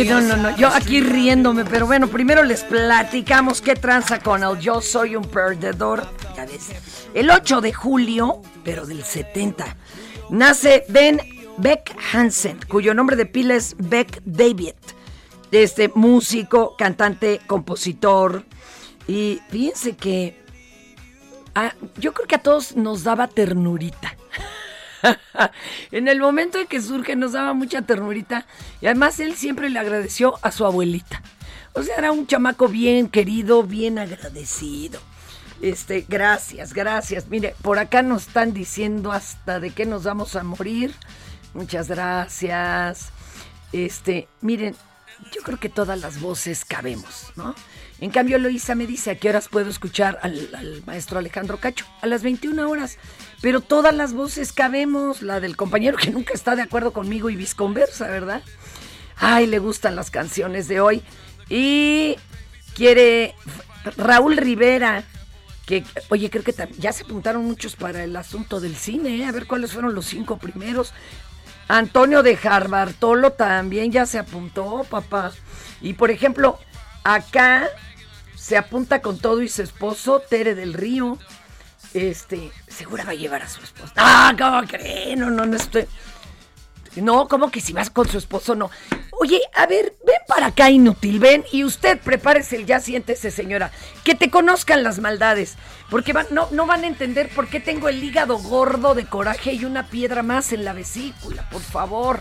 [0.09, 4.59] No, no, no, yo aquí riéndome, pero bueno, primero les platicamos qué tranza con el
[4.59, 6.07] Yo Soy un Perdedor.
[6.37, 6.71] Ya ves,
[7.15, 9.77] el 8 de julio, pero del 70,
[10.31, 11.21] nace Ben
[11.57, 14.75] Beck Hansen, cuyo nombre de pila es Beck David.
[15.51, 18.45] Este músico, cantante, compositor.
[19.07, 20.43] Y fíjense que
[21.55, 24.17] ah, yo creo que a todos nos daba ternurita.
[25.91, 28.47] En el momento en que surge nos daba mucha ternurita
[28.81, 31.23] y además él siempre le agradeció a su abuelita.
[31.73, 35.01] O sea, era un chamaco bien querido, bien agradecido.
[35.61, 37.29] Este, gracias, gracias.
[37.29, 40.95] Mire, por acá nos están diciendo hasta de qué nos vamos a morir.
[41.53, 43.11] Muchas gracias.
[43.73, 44.77] Este, miren,
[45.33, 47.55] yo creo que todas las voces cabemos, ¿no?
[48.01, 51.87] En cambio, Loisa me dice a qué horas puedo escuchar al, maestro Alejandro Cacho.
[52.01, 52.99] A las 21 horas.
[53.41, 55.23] Pero todas las voces cabemos.
[55.23, 58.43] La del compañero que nunca está de acuerdo conmigo y visconversa, ¿verdad?
[59.17, 61.03] Ay, le gustan las canciones de hoy.
[61.49, 62.17] Y
[62.75, 63.35] quiere
[63.97, 65.05] Raúl Rivera.
[65.65, 69.25] Que, oye, creo que ya se apuntaron muchos para el asunto del cine, ¿eh?
[69.25, 70.93] a ver cuáles fueron los cinco primeros.
[71.69, 75.33] Antonio de Jarbartolo también ya se apuntó, papá.
[75.81, 76.59] Y por ejemplo,
[77.05, 77.69] acá
[78.35, 81.19] se apunta con todo y su esposo, Tere del Río.
[81.93, 83.93] Este, segura va a llevar a su esposo.
[83.97, 85.21] Ah, ¿cómo creen?
[85.21, 85.87] No, no, no estoy.
[86.97, 88.55] No, ¿cómo que si vas con su esposo?
[88.55, 88.71] No.
[89.21, 91.45] Oye, a ver, ven para acá, inútil, ven.
[91.53, 93.71] Y usted prepárese el ya siéntese, señora.
[94.05, 95.55] Que te conozcan las maldades.
[95.91, 99.65] Porque no, no van a entender por qué tengo el hígado gordo de coraje y
[99.65, 102.21] una piedra más en la vesícula, por favor.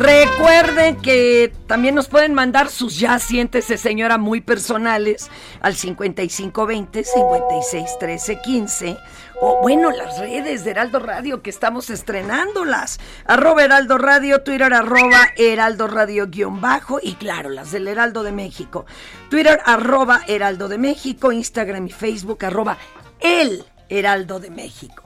[0.00, 5.28] Recuerden que también nos pueden mandar sus ya siéntese señora muy personales
[5.60, 8.96] al 5520 5613 15
[9.42, 12.98] o bueno las redes de Heraldo Radio que estamos estrenándolas.
[13.26, 18.32] Arroba Heraldo Radio Twitter arroba Heraldo Radio guion bajo y claro las del Heraldo de
[18.32, 18.86] México.
[19.28, 22.78] Twitter arroba Heraldo de México Instagram y Facebook arroba
[23.20, 25.02] El Heraldo de México.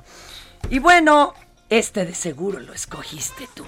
[0.70, 1.34] Y bueno
[1.68, 3.64] este de seguro lo escogiste tú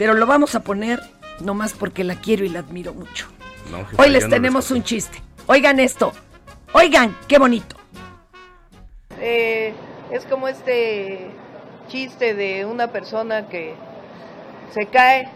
[0.00, 0.98] pero lo vamos a poner
[1.40, 3.26] nomás porque la quiero y la admiro mucho.
[3.70, 5.22] No, jefa, Hoy les tenemos un chiste.
[5.46, 6.14] Oigan esto.
[6.72, 7.76] Oigan, qué bonito.
[9.20, 9.74] Eh,
[10.10, 11.30] es como este
[11.88, 13.74] chiste de una persona que
[14.72, 15.28] se cae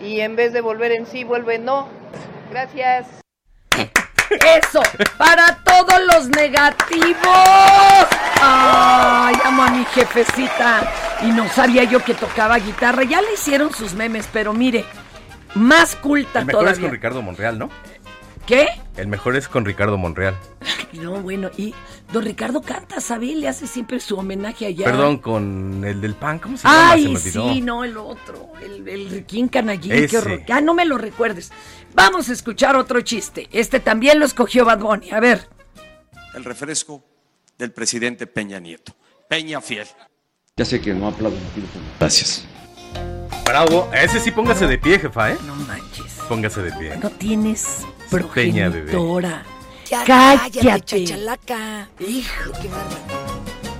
[0.00, 1.88] y en vez de volver en sí vuelve no.
[2.52, 3.23] Gracias.
[4.30, 4.82] Eso,
[5.16, 7.16] para todos los negativos.
[8.40, 10.90] Ay, amo a mi jefecita.
[11.22, 13.04] Y no sabía yo que tocaba guitarra.
[13.04, 14.84] Ya le hicieron sus memes, pero mire,
[15.54, 16.90] más culta El mejor es con.
[16.90, 17.70] Ricardo Monreal, ¿no?
[18.46, 18.68] ¿Qué?
[18.96, 20.34] El mejor es con Ricardo Monreal.
[20.94, 21.74] No, bueno, y
[22.12, 23.34] don Ricardo canta, ¿sabe?
[23.34, 24.84] Le hace siempre su homenaje allá.
[24.84, 26.92] Perdón, con el del pan, ¿cómo se llama?
[26.92, 30.42] Ay, sí, no, el otro, el, el Riquín Canallín, qué horror.
[30.52, 31.50] Ah, no me lo recuerdes.
[31.94, 33.48] Vamos a escuchar otro chiste.
[33.52, 35.10] Este también lo escogió Bad Bunny.
[35.12, 35.48] A ver.
[36.34, 37.04] el refresco
[37.56, 38.94] del presidente Peña Nieto.
[39.28, 39.86] Peña fiel.
[40.56, 41.36] Ya sé que no aplaudo.
[41.98, 42.44] Gracias.
[43.44, 45.38] Bravo, ese sí póngase de pie, jefa, ¿eh?
[45.46, 46.18] No manches.
[46.28, 46.96] Póngase de pie.
[46.96, 47.86] No tienes
[48.34, 48.90] Peña, bebé.
[48.90, 49.44] progenitora.
[49.88, 50.60] Cállate.
[50.60, 51.88] cállate, chachalaca.
[52.00, 52.52] Hijo.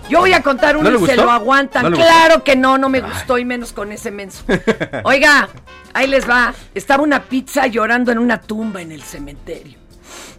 [0.09, 1.85] Yo voy a contar uno ¿No y se lo aguantan.
[1.85, 4.45] ¿No le claro que no, no me gustó y menos con ese menso.
[5.05, 5.49] Oiga,
[5.95, 6.53] ahí les va.
[6.75, 9.79] Estaba una pizza llorando en una tumba en el cementerio.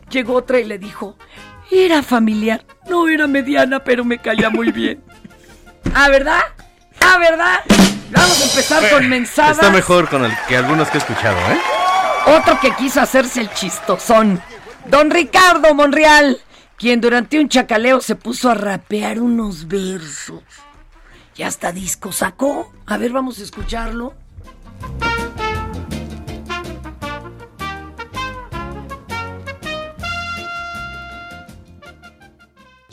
[0.09, 1.17] Llegó otra y le dijo,
[1.71, 5.03] era familiar, no era mediana, pero me caía muy bien.
[5.97, 6.41] Ah, ¿verdad?
[6.99, 7.59] Ah, ¿verdad?
[8.11, 9.59] Vamos a empezar con mensadas.
[9.59, 11.59] Está mejor con el que algunos que he escuchado, ¿eh?
[12.25, 14.41] Otro que quiso hacerse el chistosón.
[14.87, 16.41] Don Ricardo Monreal,
[16.75, 20.41] quien durante un chacaleo se puso a rapear unos versos.
[21.37, 22.73] Y hasta disco sacó.
[22.87, 24.15] A ver, vamos a escucharlo.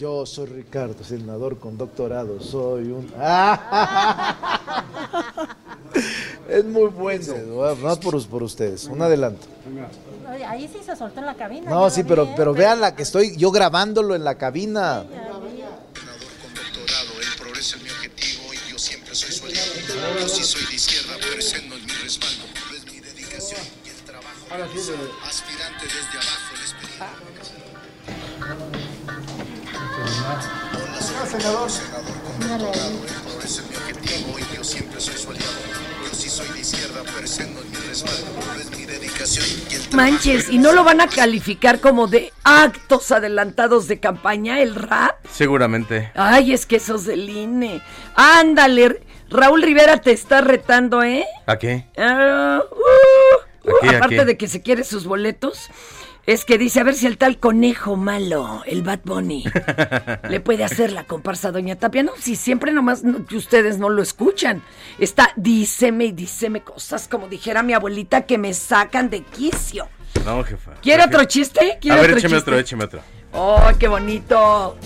[0.02, 3.08] Yo soy Ricardo, senador con doctorado, soy un...
[6.48, 7.32] Es muy bueno,
[7.80, 9.46] más por, por ustedes, un adelanto.
[10.48, 11.70] Ahí sí se soltó en la cabina.
[11.70, 12.34] No, sí, pero, ¿eh?
[12.36, 15.04] pero vean la que estoy yo grabándolo en la cabina.
[15.04, 15.08] El
[17.38, 19.72] progreso es mi objetivo y yo siempre siempre soy su aliado.
[20.20, 22.44] Yo sí soy de izquierda, pero ese no es mi respaldo.
[22.76, 24.28] Es mi dedicación y el trabajo.
[24.50, 24.96] Aspirante desde
[30.12, 31.70] Hola, senador.
[31.70, 32.72] Senador condecorado.
[32.72, 35.52] El progreso es mi objetivo y yo siempre soy su aliado.
[36.04, 38.26] Yo sí soy de izquierda, pero ese no es mi respaldo.
[38.60, 43.10] Es mi dedicación y el Manches, ¿y no lo van a calificar como de actos
[43.10, 45.16] adelantados de campaña el rap?
[45.30, 46.12] Seguramente.
[46.14, 47.80] Ay, es que esos del INE.
[48.14, 51.24] Ándale, Raúl Rivera te está retando, ¿eh?
[51.46, 51.86] ¿A qué?
[51.96, 55.70] Ah, uh, uh, ¿A qué, a aparte de que se quiere sus boletos,
[56.26, 59.44] es que dice a ver si el tal conejo malo, el Bad Bunny,
[60.28, 62.02] le puede hacer la comparsa a Doña Tapia.
[62.02, 64.62] No, si siempre nomás no- que ustedes no lo escuchan.
[64.98, 69.88] Está, díceme y díceme cosas, como dijera mi abuelita, que me sacan de quicio.
[70.24, 70.72] No, jefa.
[70.82, 71.78] ¿Quiere ¿Para otro chiste?
[71.80, 72.50] ¿Quiere A ver, otro écheme chiste?
[72.50, 73.00] otro, écheme otro.
[73.32, 74.76] ¡Oh, qué bonito!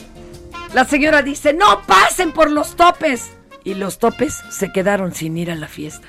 [0.73, 3.31] La señora dice, no pasen por los topes.
[3.65, 6.07] Y los topes se quedaron sin ir a la fiesta.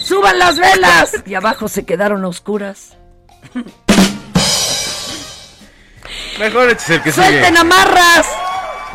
[0.00, 1.12] ¡Suban las velas!
[1.26, 2.96] Y abajo se quedaron a oscuras.
[6.38, 7.26] Mejor échese el que sigue.
[7.26, 8.26] ¡Suelten a Marras!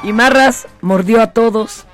[0.04, 1.86] Y Marras mordió a todos.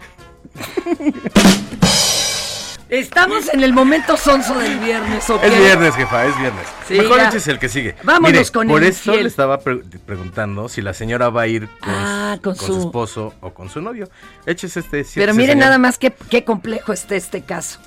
[2.90, 5.44] Estamos en el momento sonso del viernes, ¿ok?
[5.44, 6.66] Es viernes, jefa, es viernes.
[6.88, 7.28] Sí, Mejor ya.
[7.28, 7.96] échese el que sigue.
[8.04, 9.24] Vámonos Mire, con Por el eso infiel.
[9.24, 12.74] le estaba pre- preguntando si la señora va a ir con, Ah, con con su-
[12.76, 14.10] su esposo o con su novio.
[14.46, 15.06] Échese este.
[15.16, 15.66] Pero miren señor.
[15.66, 17.80] nada más qué, qué complejo está este caso.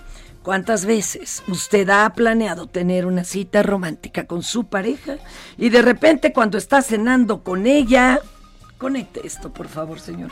[0.42, 5.18] ¿Cuántas veces usted ha planeado tener una cita romántica con su pareja
[5.58, 8.20] y de repente cuando está cenando con ella,
[8.78, 10.30] conecte esto por favor señor,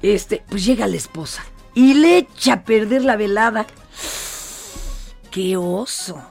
[0.00, 3.66] este, pues llega la esposa y le echa a perder la velada.
[5.30, 6.22] ¡Qué oso!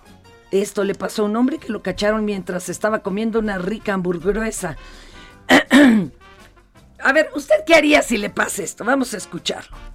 [0.50, 4.78] Esto le pasó a un hombre que lo cacharon mientras estaba comiendo una rica hamburguesa.
[7.04, 8.84] a ver, ¿usted qué haría si le pasa esto?
[8.84, 9.95] Vamos a escucharlo.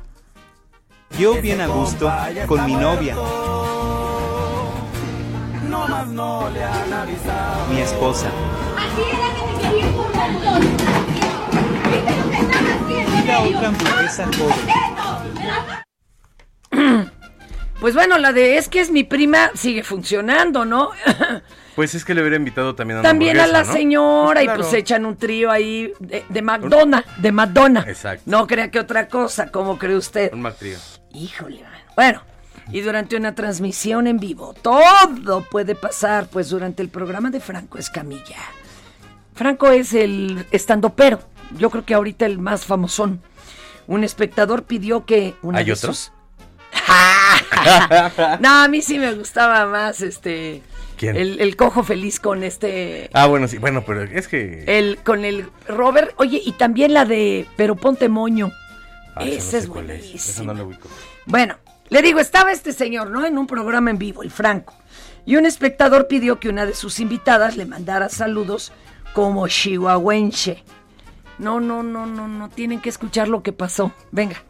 [1.19, 2.11] Yo bien a gusto
[2.47, 3.15] con mi novia,
[5.69, 7.67] No más no le han avisado.
[7.69, 8.31] mi esposa.
[13.17, 14.57] Diga otra hamburguesa joven.
[17.81, 20.91] Pues bueno, la de es que es mi prima sigue funcionando, ¿no?
[21.77, 24.61] Pues es que le hubiera invitado también a una También a la señora y Claro.
[24.61, 27.89] pues echan un trío ahí de, de McDonald's, de McDonald's.
[27.89, 28.23] Exacto.
[28.27, 30.31] No crea que otra cosa, ¿cómo cree usted?
[30.35, 30.77] Un Mac Trío.
[31.13, 31.73] Híjole, man.
[31.97, 32.23] bueno.
[32.73, 37.79] Y durante una transmisión en vivo, todo puede pasar, pues durante el programa de Franco
[37.79, 38.37] Escamilla.
[39.35, 41.21] Franco es el estandopero,
[41.59, 43.21] yo creo que ahorita el más famosón.
[43.89, 45.93] Un espectador pidió que una ¿Hay de otro?
[45.95, 46.13] sus-
[48.41, 50.63] no, a mí sí me gustaba más este
[50.97, 51.17] ¿Quién?
[51.17, 53.59] El, el cojo feliz con este Ah, bueno, sí.
[53.59, 54.65] Bueno, pero es que.
[54.67, 58.53] el con el Robert, oye, y también la de Pero ponte moño.
[59.15, 60.89] Ah, no sé es no la ubico.
[61.27, 61.57] Bueno,
[61.89, 63.27] le digo, estaba este señor, ¿no?
[63.27, 64.75] En un programa en vivo, el Franco.
[65.27, 68.73] Y un espectador pidió que una de sus invitadas le mandara saludos
[69.13, 70.65] como chihuahuense.
[71.39, 72.49] No, no, no, no, no.
[72.49, 73.93] Tienen que escuchar lo que pasó.
[74.13, 74.43] Venga.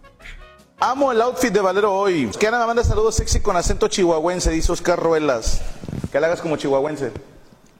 [0.80, 2.30] Amo el outfit de Valero hoy.
[2.38, 5.62] Que Ana me manda saludos sexy con acento chihuahuense, dice Oscar Ruelas.
[6.10, 7.12] Que le hagas como chihuahuense.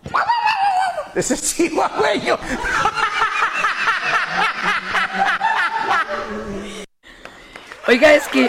[1.15, 2.39] Ese es chihuahueño.
[7.91, 8.49] Oiga, es que.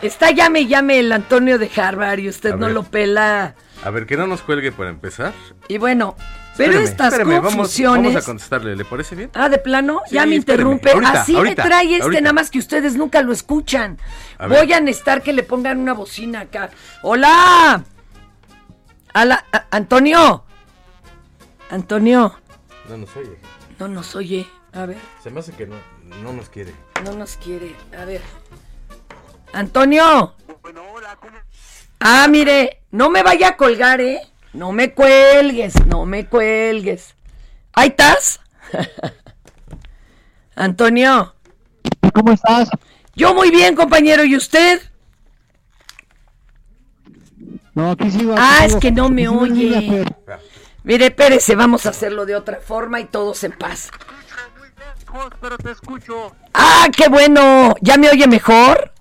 [0.00, 2.74] Está llame y llame el Antonio de Harvard y usted A no ver.
[2.74, 3.56] lo pela.
[3.84, 5.32] A ver, que no nos cuelgue para empezar.
[5.66, 6.14] Y bueno,
[6.56, 8.04] pero Espéreme, estas espéreme, confusiones.
[8.12, 9.30] Vamos, a contestarle, ¿le parece bien?
[9.34, 10.72] Ah, de plano, Sí, ya me espéreme.
[10.74, 10.92] interrumpe.
[10.92, 12.20] Ahorita, Así ahorita, me trae este, ahorita.
[12.22, 13.98] nada más que ustedes nunca lo escuchan.
[14.38, 14.46] A.
[14.46, 16.70] Voy a necesitar que le pongan una bocina acá.
[17.02, 17.82] ¡Hola!
[19.14, 20.44] A- Antonio.
[21.70, 22.38] Antonio.
[22.88, 23.36] No nos oye.
[23.80, 24.46] No nos oye.
[24.72, 25.74] A ver, Se me hace que no,
[26.22, 26.74] no nos quiere.
[27.04, 27.74] no nos quiere.
[27.98, 28.20] A ver.
[29.52, 30.34] Antonio.
[31.98, 34.20] Ah, mire, no me vaya a colgar, ¿eh?
[34.52, 37.14] No me cuelgues, no me cuelgues.
[37.72, 38.40] ¿Ahí estás?
[40.56, 41.34] Antonio.
[42.12, 42.68] ¿Cómo estás?
[43.14, 44.80] Yo muy bien, compañero, ¿y usted?
[47.74, 48.32] No, aquí sigo.
[48.32, 50.04] aquí Ah, es que no me oye.
[50.82, 53.90] Mire, espérese, vamos a hacerlo de otra forma y todos en paz.
[55.40, 56.34] Pero te escucho.
[56.54, 57.74] ¡Ah, qué bueno!
[57.80, 58.92] ¿Ya me oye mejor?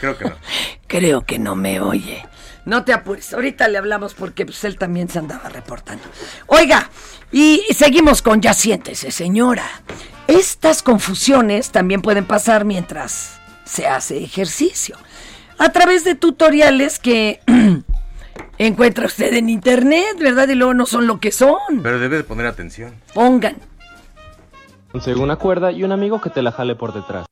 [0.00, 0.36] Creo que no.
[0.86, 2.26] Creo que no me oye.
[2.64, 6.04] No te apures, ahorita le hablamos porque pues, él también se andaba reportando.
[6.46, 6.90] Oiga,
[7.32, 9.64] y seguimos con ya siéntese, señora.
[10.26, 14.98] Estas confusiones también pueden pasar mientras se hace ejercicio.
[15.56, 17.40] A través de tutoriales que
[18.58, 20.48] encuentra usted en internet, ¿verdad?
[20.48, 21.82] Y luego no son lo que son.
[21.82, 23.00] Pero debe de poner atención.
[23.14, 23.56] Pongan.
[24.90, 27.26] Conseguí una cuerda y un amigo que te la jale por detrás.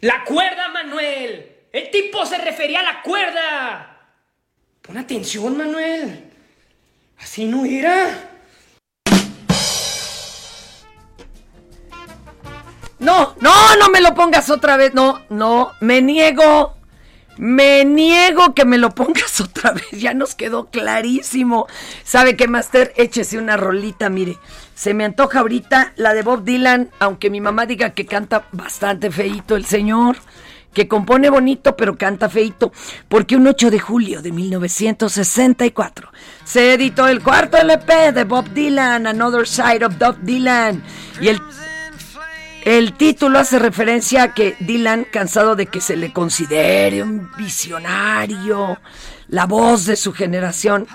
[0.00, 1.52] ¡La cuerda, Manuel!
[1.72, 3.96] El tipo se refería a la cuerda.
[4.82, 6.30] Pon atención, Manuel.
[7.18, 8.30] Así no era.
[12.98, 14.94] No, no, no me lo pongas otra vez.
[14.94, 16.75] No, no, me niego.
[17.38, 19.90] Me niego que me lo pongas otra vez.
[19.92, 21.66] Ya nos quedó clarísimo.
[22.04, 22.92] ¿Sabe qué, Master?
[22.96, 24.38] Échese una rolita, mire.
[24.74, 29.10] Se me antoja ahorita la de Bob Dylan, aunque mi mamá diga que canta bastante
[29.10, 30.18] feito el señor,
[30.74, 32.70] que compone bonito, pero canta feito,
[33.08, 36.12] porque un 8 de julio de 1964
[36.44, 40.82] se editó el cuarto LP de Bob Dylan, Another Side of Bob Dylan,
[41.18, 41.40] y el
[42.66, 48.80] el título hace referencia a que Dylan, cansado de que se le considere un visionario,
[49.28, 50.88] la voz de su generación,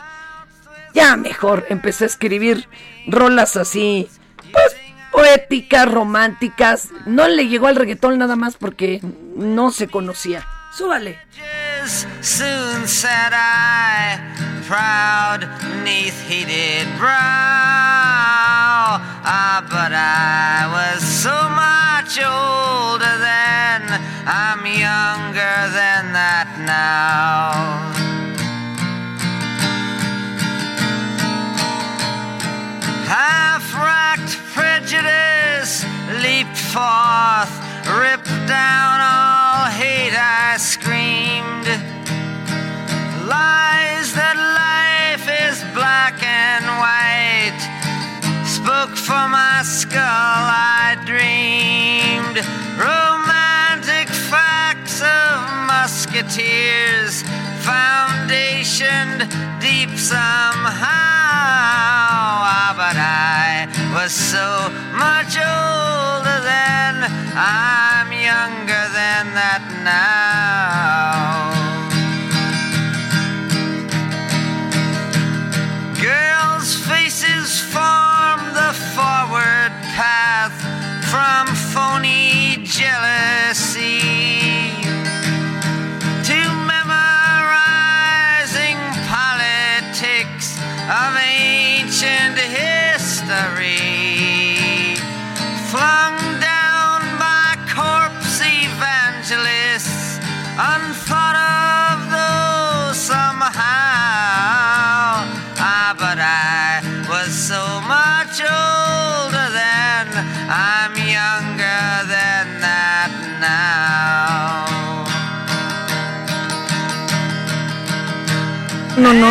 [0.94, 2.68] ya mejor empecé a escribir
[3.08, 4.10] rolas así,
[4.52, 4.76] pues
[5.14, 6.90] poéticas, románticas.
[7.06, 9.00] No le llegó al reggaetón nada más porque
[9.38, 10.46] no se conocía.
[10.78, 11.20] Súbale.
[12.22, 14.41] Soon said I,
[14.72, 15.42] proud
[15.84, 17.12] neath heated brow.
[19.28, 23.82] Ah, but I was so much older then,
[24.24, 27.52] I'm younger than that now.
[33.12, 35.84] Half-racked prejudice
[36.24, 37.52] leaped forth,
[38.00, 40.16] ripped down all hate.
[40.16, 41.91] I screamed
[43.32, 47.62] lies that life is black and white.
[48.58, 50.44] Spoke for my skull,
[50.84, 52.38] I dreamed
[52.76, 55.36] romantic facts of
[55.72, 57.24] musketeers,
[57.70, 59.22] foundationed
[59.64, 61.00] deep somehow.
[62.54, 64.48] Ah, But I was so
[65.06, 66.96] much older then,
[67.36, 70.21] I'm younger than that now.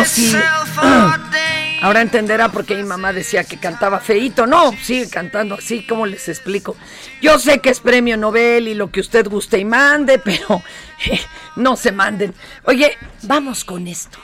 [0.01, 0.35] No, sí.
[1.81, 4.45] Ahora entenderá por qué mi mamá decía que cantaba feito.
[4.45, 6.75] No, sigue cantando así, ¿cómo les explico?
[7.21, 10.61] Yo sé que es premio Nobel y lo que usted guste y mande, pero
[11.07, 11.19] eh,
[11.55, 12.35] no se manden.
[12.65, 14.19] Oye, vamos con esto.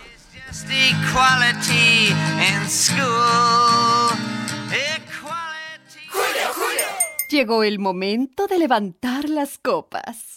[7.29, 10.36] Llegó el momento de levantar las copas.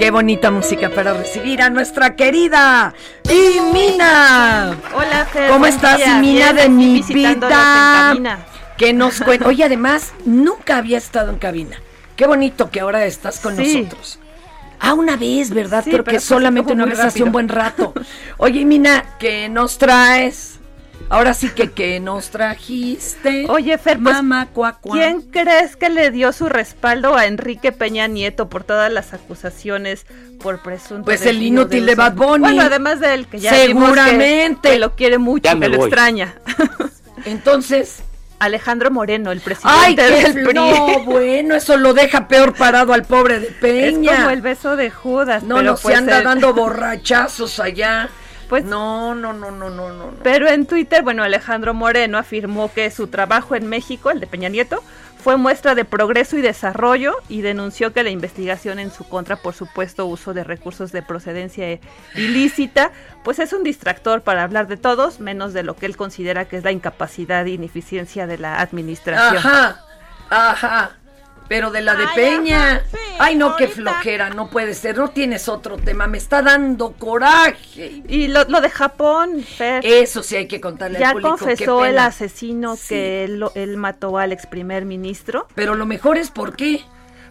[0.00, 2.94] Qué bonita música para recibir a nuestra querida
[3.30, 4.74] Imina.
[4.94, 5.50] Hola, Fer.
[5.50, 6.00] ¿Cómo estás.
[6.06, 8.14] Imina de mi vida?
[8.78, 9.46] Que nos cuenta.
[9.46, 11.76] Oye, además, nunca había estado en cabina.
[12.16, 13.82] Qué bonito que ahora estás con Sí.
[13.82, 14.18] nosotros.
[14.78, 15.84] Ah, una vez, ¿verdad?
[15.84, 17.92] Sí, Creo pero que fue solamente una vez hace un buen rato.
[18.38, 20.59] Oye, Mina, ¿qué nos traes?
[21.08, 23.46] Ahora sí que, ¿qué nos trajiste?
[23.48, 24.78] Oye, Fer, pues, Mamá, cuá.
[24.80, 30.06] ¿quién crees que le dio su respaldo a Enrique Peña Nieto por todas las acusaciones
[30.40, 31.96] por presunto Pues el inútil de?
[31.96, 32.38] Bad Bunny.
[32.44, 34.70] Bueno, además de él, que ya vimos que- Seguramente.
[34.70, 35.88] que lo quiere mucho, Ya me que lo voy.
[35.88, 36.34] extraña.
[37.24, 38.02] Entonces...
[38.38, 40.54] Alejandro Moreno, el Ay, presidente qué del PRI.
[40.54, 44.12] no, bueno, eso lo deja peor parado al pobre de Peña.
[44.12, 45.42] Es como el beso de Judas.
[45.42, 48.08] No, pero no, se pues anda el- dando borrachazos allá.
[48.50, 50.10] Pues, no, no, no, no, no, no.
[50.24, 54.48] Pero en Twitter, bueno, Alejandro Moreno afirmó que su trabajo en México, el de Peña
[54.48, 54.82] Nieto,
[55.22, 59.54] fue muestra de progreso y desarrollo y denunció que la investigación en su contra por
[59.54, 61.78] supuesto uso de recursos de procedencia
[62.16, 62.90] ilícita,
[63.22, 66.56] pues es un distractor para hablar de todos, menos de lo que él considera que
[66.56, 69.36] es la incapacidad e ineficiencia de la administración.
[69.36, 69.84] Ajá,
[70.28, 70.99] ajá.
[71.50, 72.84] Pero de la de Peña.
[73.18, 74.96] Ay, no, qué flojera, no puede ser.
[74.96, 78.04] No tienes otro tema, me está dando coraje.
[78.06, 81.34] Y lo, lo de Japón, Fer, Eso sí hay que contarle ya al público.
[81.38, 85.48] qué confesó el asesino que él, mató al ex primer ministro.
[85.56, 86.82] Pero lo mejor es por qué.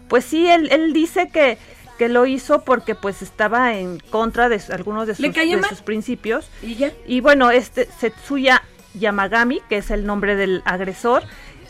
[0.06, 1.56] Pues sí, él, él dice que,
[1.96, 5.80] que lo hizo porque pues estaba en contra de algunos de ¿Le sus, de sus
[5.80, 6.50] principios.
[6.60, 6.92] Y ya.
[7.06, 8.62] Y bueno, este Setsuya
[8.92, 11.22] Yamagami, que es el nombre del agresor,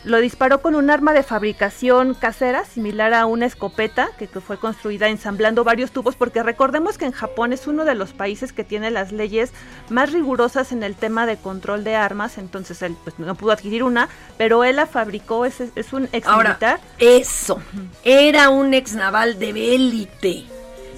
[0.04, 4.58] lo disparó con un arma de fabricación casera, similar a una escopeta, que, que fue
[4.58, 8.64] construida ensamblando varios tubos, porque recordemos que en Japón es uno de los países que
[8.64, 9.52] tiene las leyes
[9.90, 13.82] más rigurosas en el tema de control de armas, entonces él pues, no pudo adquirir
[13.82, 16.80] una, pero él la fabricó, es, es un ex Ahora, militar.
[16.98, 17.60] eso.
[18.02, 20.46] Era un ex naval de élite.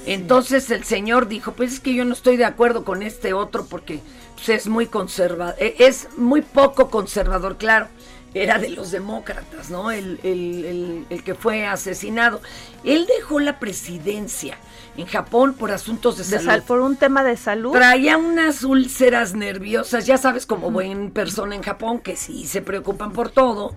[0.07, 3.67] Entonces el señor dijo, pues es que yo no estoy de acuerdo con este otro
[3.67, 4.01] porque
[4.35, 7.89] pues, es muy conservador, es muy poco conservador, claro.
[8.35, 9.91] Era de los demócratas, ¿no?
[9.91, 12.41] El, el- el- el que fue asesinado.
[12.83, 14.57] Él dejó la presidencia
[14.97, 16.45] en Japón por asuntos de, de salud.
[16.47, 17.73] sal- por un tema de salud.
[17.73, 23.13] Traía unas úlceras nerviosas, ya sabes, como buen persona en Japón, que sí se preocupan
[23.13, 23.77] por todo,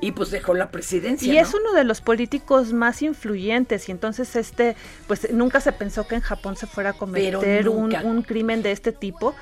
[0.00, 1.30] y pues dejó la presidencia.
[1.30, 1.42] Y ¿no?
[1.42, 4.76] es uno de los políticos más influyentes y entonces este,
[5.06, 8.72] pues nunca se pensó que en Japón se fuera a cometer un, un crimen de
[8.72, 9.34] este tipo.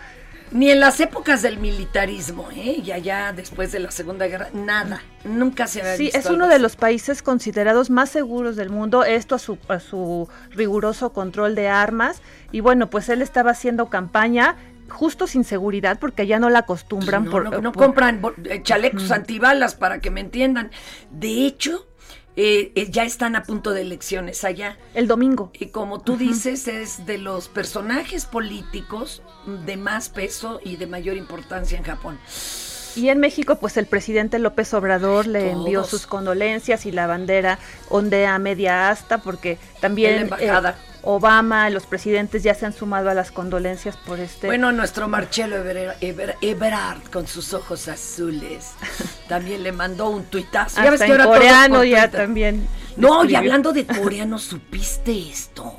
[0.51, 2.81] Ni en las épocas del militarismo, ¿eh?
[2.85, 5.03] Y allá después de la Segunda Guerra, nada.
[5.25, 8.71] Nunca se había Sí, visto es algo uno de los países considerados más seguros del
[8.71, 12.23] mundo, esto a su, a su riguroso control de armas.
[12.53, 14.57] Y bueno, pues él estaba haciendo campaña
[14.89, 17.27] justo sin seguridad porque ya no la acostumbran.
[17.27, 20.71] No, por, no, no por- compran eh, chalecos antibalas para que me entiendan.
[21.11, 21.87] De hecho,
[22.41, 24.79] eh, eh, ya están a punto de elecciones allá.
[24.95, 25.51] El domingo.
[25.55, 29.23] Y como tú dices, es de los personajes políticos
[29.67, 32.17] de más peso y de mayor importancia en Japón.
[32.97, 37.59] Y en México, pues el presidente López Obrador le envió sus condolencias y la bandera
[37.89, 40.51] ondea media asta porque también eh,
[41.03, 44.47] Obama, los presidentes ya se han sumado a las condolencias por este.
[44.49, 48.73] Bueno, nuestro Marcelo Eber- con sus ojos azules
[49.29, 50.81] también le mandó un tuitazo.
[50.81, 52.67] hasta en todo es coreano ya también.
[52.97, 55.79] No, y hablando de coreano, ¿supiste esto?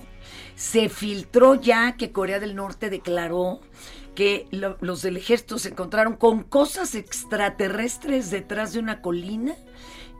[0.55, 3.59] Se filtró ya que Corea del Norte declaró
[4.15, 9.53] que lo- los del ejército se encontraron con cosas extraterrestres detrás de una colina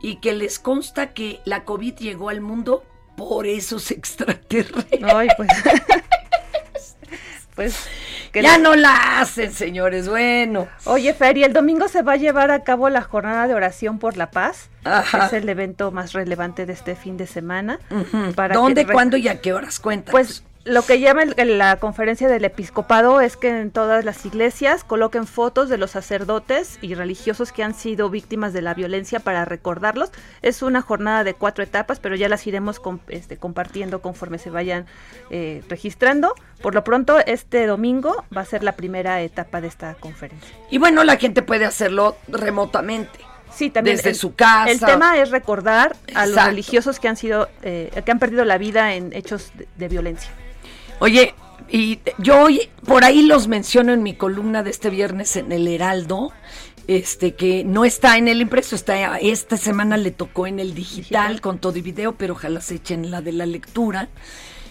[0.02, 2.84] y que les consta que la COVID llegó al mundo
[3.16, 5.02] por esos extraterrestres.
[5.02, 5.48] Ay, pues.
[7.54, 7.86] pues.
[8.32, 10.08] que ya no la hacen, señores.
[10.08, 10.68] Bueno.
[10.84, 13.98] Oye, Fer, y el domingo se va a llevar a cabo la jornada de oración
[13.98, 14.70] por la paz.
[14.84, 15.26] Ajá.
[15.26, 17.78] Es el evento más relevante de este fin de semana.
[18.34, 20.12] Para ¿Dónde, que- cuándo y a qué horas cuentan?
[20.12, 24.84] Pues lo que llama el- la conferencia del episcopado es que en todas las iglesias
[24.84, 29.44] coloquen fotos de los sacerdotes y religiosos que han sido víctimas de la violencia para
[29.46, 30.10] recordarlos.
[30.42, 34.86] Es una jornada de cuatro etapas, pero ya las iremos este, compartiendo conforme se vayan
[35.30, 36.34] eh, registrando.
[36.60, 40.54] Por lo pronto, este domingo va a ser la primera etapa de esta conferencia.
[40.70, 43.18] Y bueno, la gente puede hacerlo remotamente.
[43.52, 44.70] Sí, también Desde el- su casa.
[44.70, 48.58] El tema es recordar a los religiosos que han sido, eh, que han perdido la
[48.58, 50.30] vida en hechos de- de violencia.
[51.00, 51.34] Oye,
[51.70, 55.66] y yo hoy por ahí los menciono en mi columna de este viernes en el
[55.66, 56.30] Heraldo,
[56.88, 61.40] este que no está en el impreso, está esta semana le tocó en el digital,
[61.40, 64.10] con todo y video, pero ojalá se echen la de la lectura.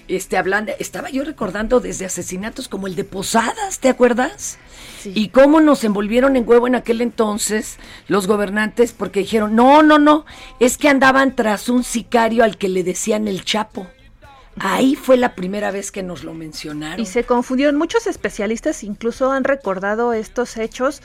[0.07, 4.59] Este hablando, estaba yo recordando desde asesinatos como el de Posadas, ¿te acuerdas?
[5.03, 7.77] Y cómo nos envolvieron en huevo en aquel entonces
[8.07, 10.25] los gobernantes porque dijeron, no, no, no,
[10.59, 13.87] es que andaban tras un sicario al que le decían el Chapo.
[14.59, 16.99] Ahí fue la primera vez que nos lo mencionaron.
[16.99, 17.75] Y se confundieron.
[17.77, 21.01] Muchos especialistas incluso han recordado estos hechos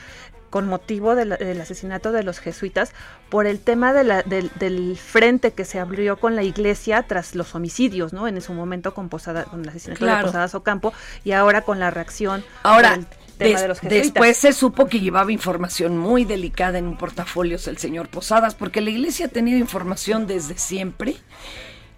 [0.49, 2.91] con motivo de la- del asesinato de los jesuitas
[3.29, 7.35] por el tema de la- del, del frente que se abrió con la iglesia tras
[7.35, 8.27] los homicidios, ¿no?
[8.27, 10.17] En su momento con, Posada, con el asesinato Claro.
[10.19, 10.93] de Posadas Ocampo
[11.25, 13.05] y ahora con la reacción Ahora, del
[13.37, 14.13] tema de los jesuitas.
[14.13, 18.79] después se supo que llevaba información muy delicada en un portafolio el señor Posadas, porque
[18.79, 21.17] la iglesia ha tenido información desde siempre.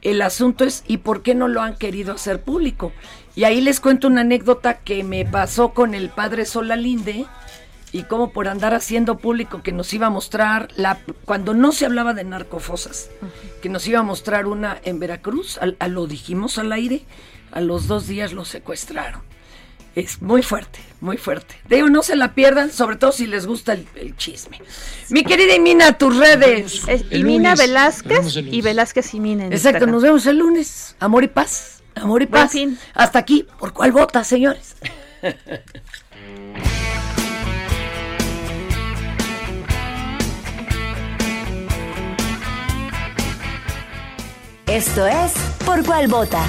[0.01, 2.91] El asunto es, ¿y por qué no lo han querido hacer público?
[3.35, 7.25] Y ahí les cuento una anécdota que me pasó con el padre Solalinde
[7.91, 11.85] y cómo por andar haciendo público que nos iba a mostrar, la, cuando no se
[11.85, 13.09] hablaba de narcofosas,
[13.61, 17.03] que nos iba a mostrar una en Veracruz, al- a lo dijimos al aire,
[17.51, 19.21] a los dos días lo secuestraron.
[19.97, 21.55] Es muy fuerte, muy fuerte.
[21.67, 24.61] Digo, no se la pierdan, sobre todo si les gusta el, el chisme.
[25.09, 26.83] Mi querida Imina, tus redes.
[26.87, 29.45] Es Imina Velázquez y Velázquez Imina.
[29.47, 29.91] en Exacto, Instagram.
[29.95, 30.95] nos vemos el lunes.
[30.99, 31.81] Amor y paz.
[31.95, 32.51] Amor y Buen paz.
[32.51, 32.77] fin.
[32.93, 33.47] Hasta aquí.
[33.57, 34.75] ¿Por cuál vota, señores?
[44.67, 45.33] Esto es
[45.65, 46.43] Por Cuál Vota.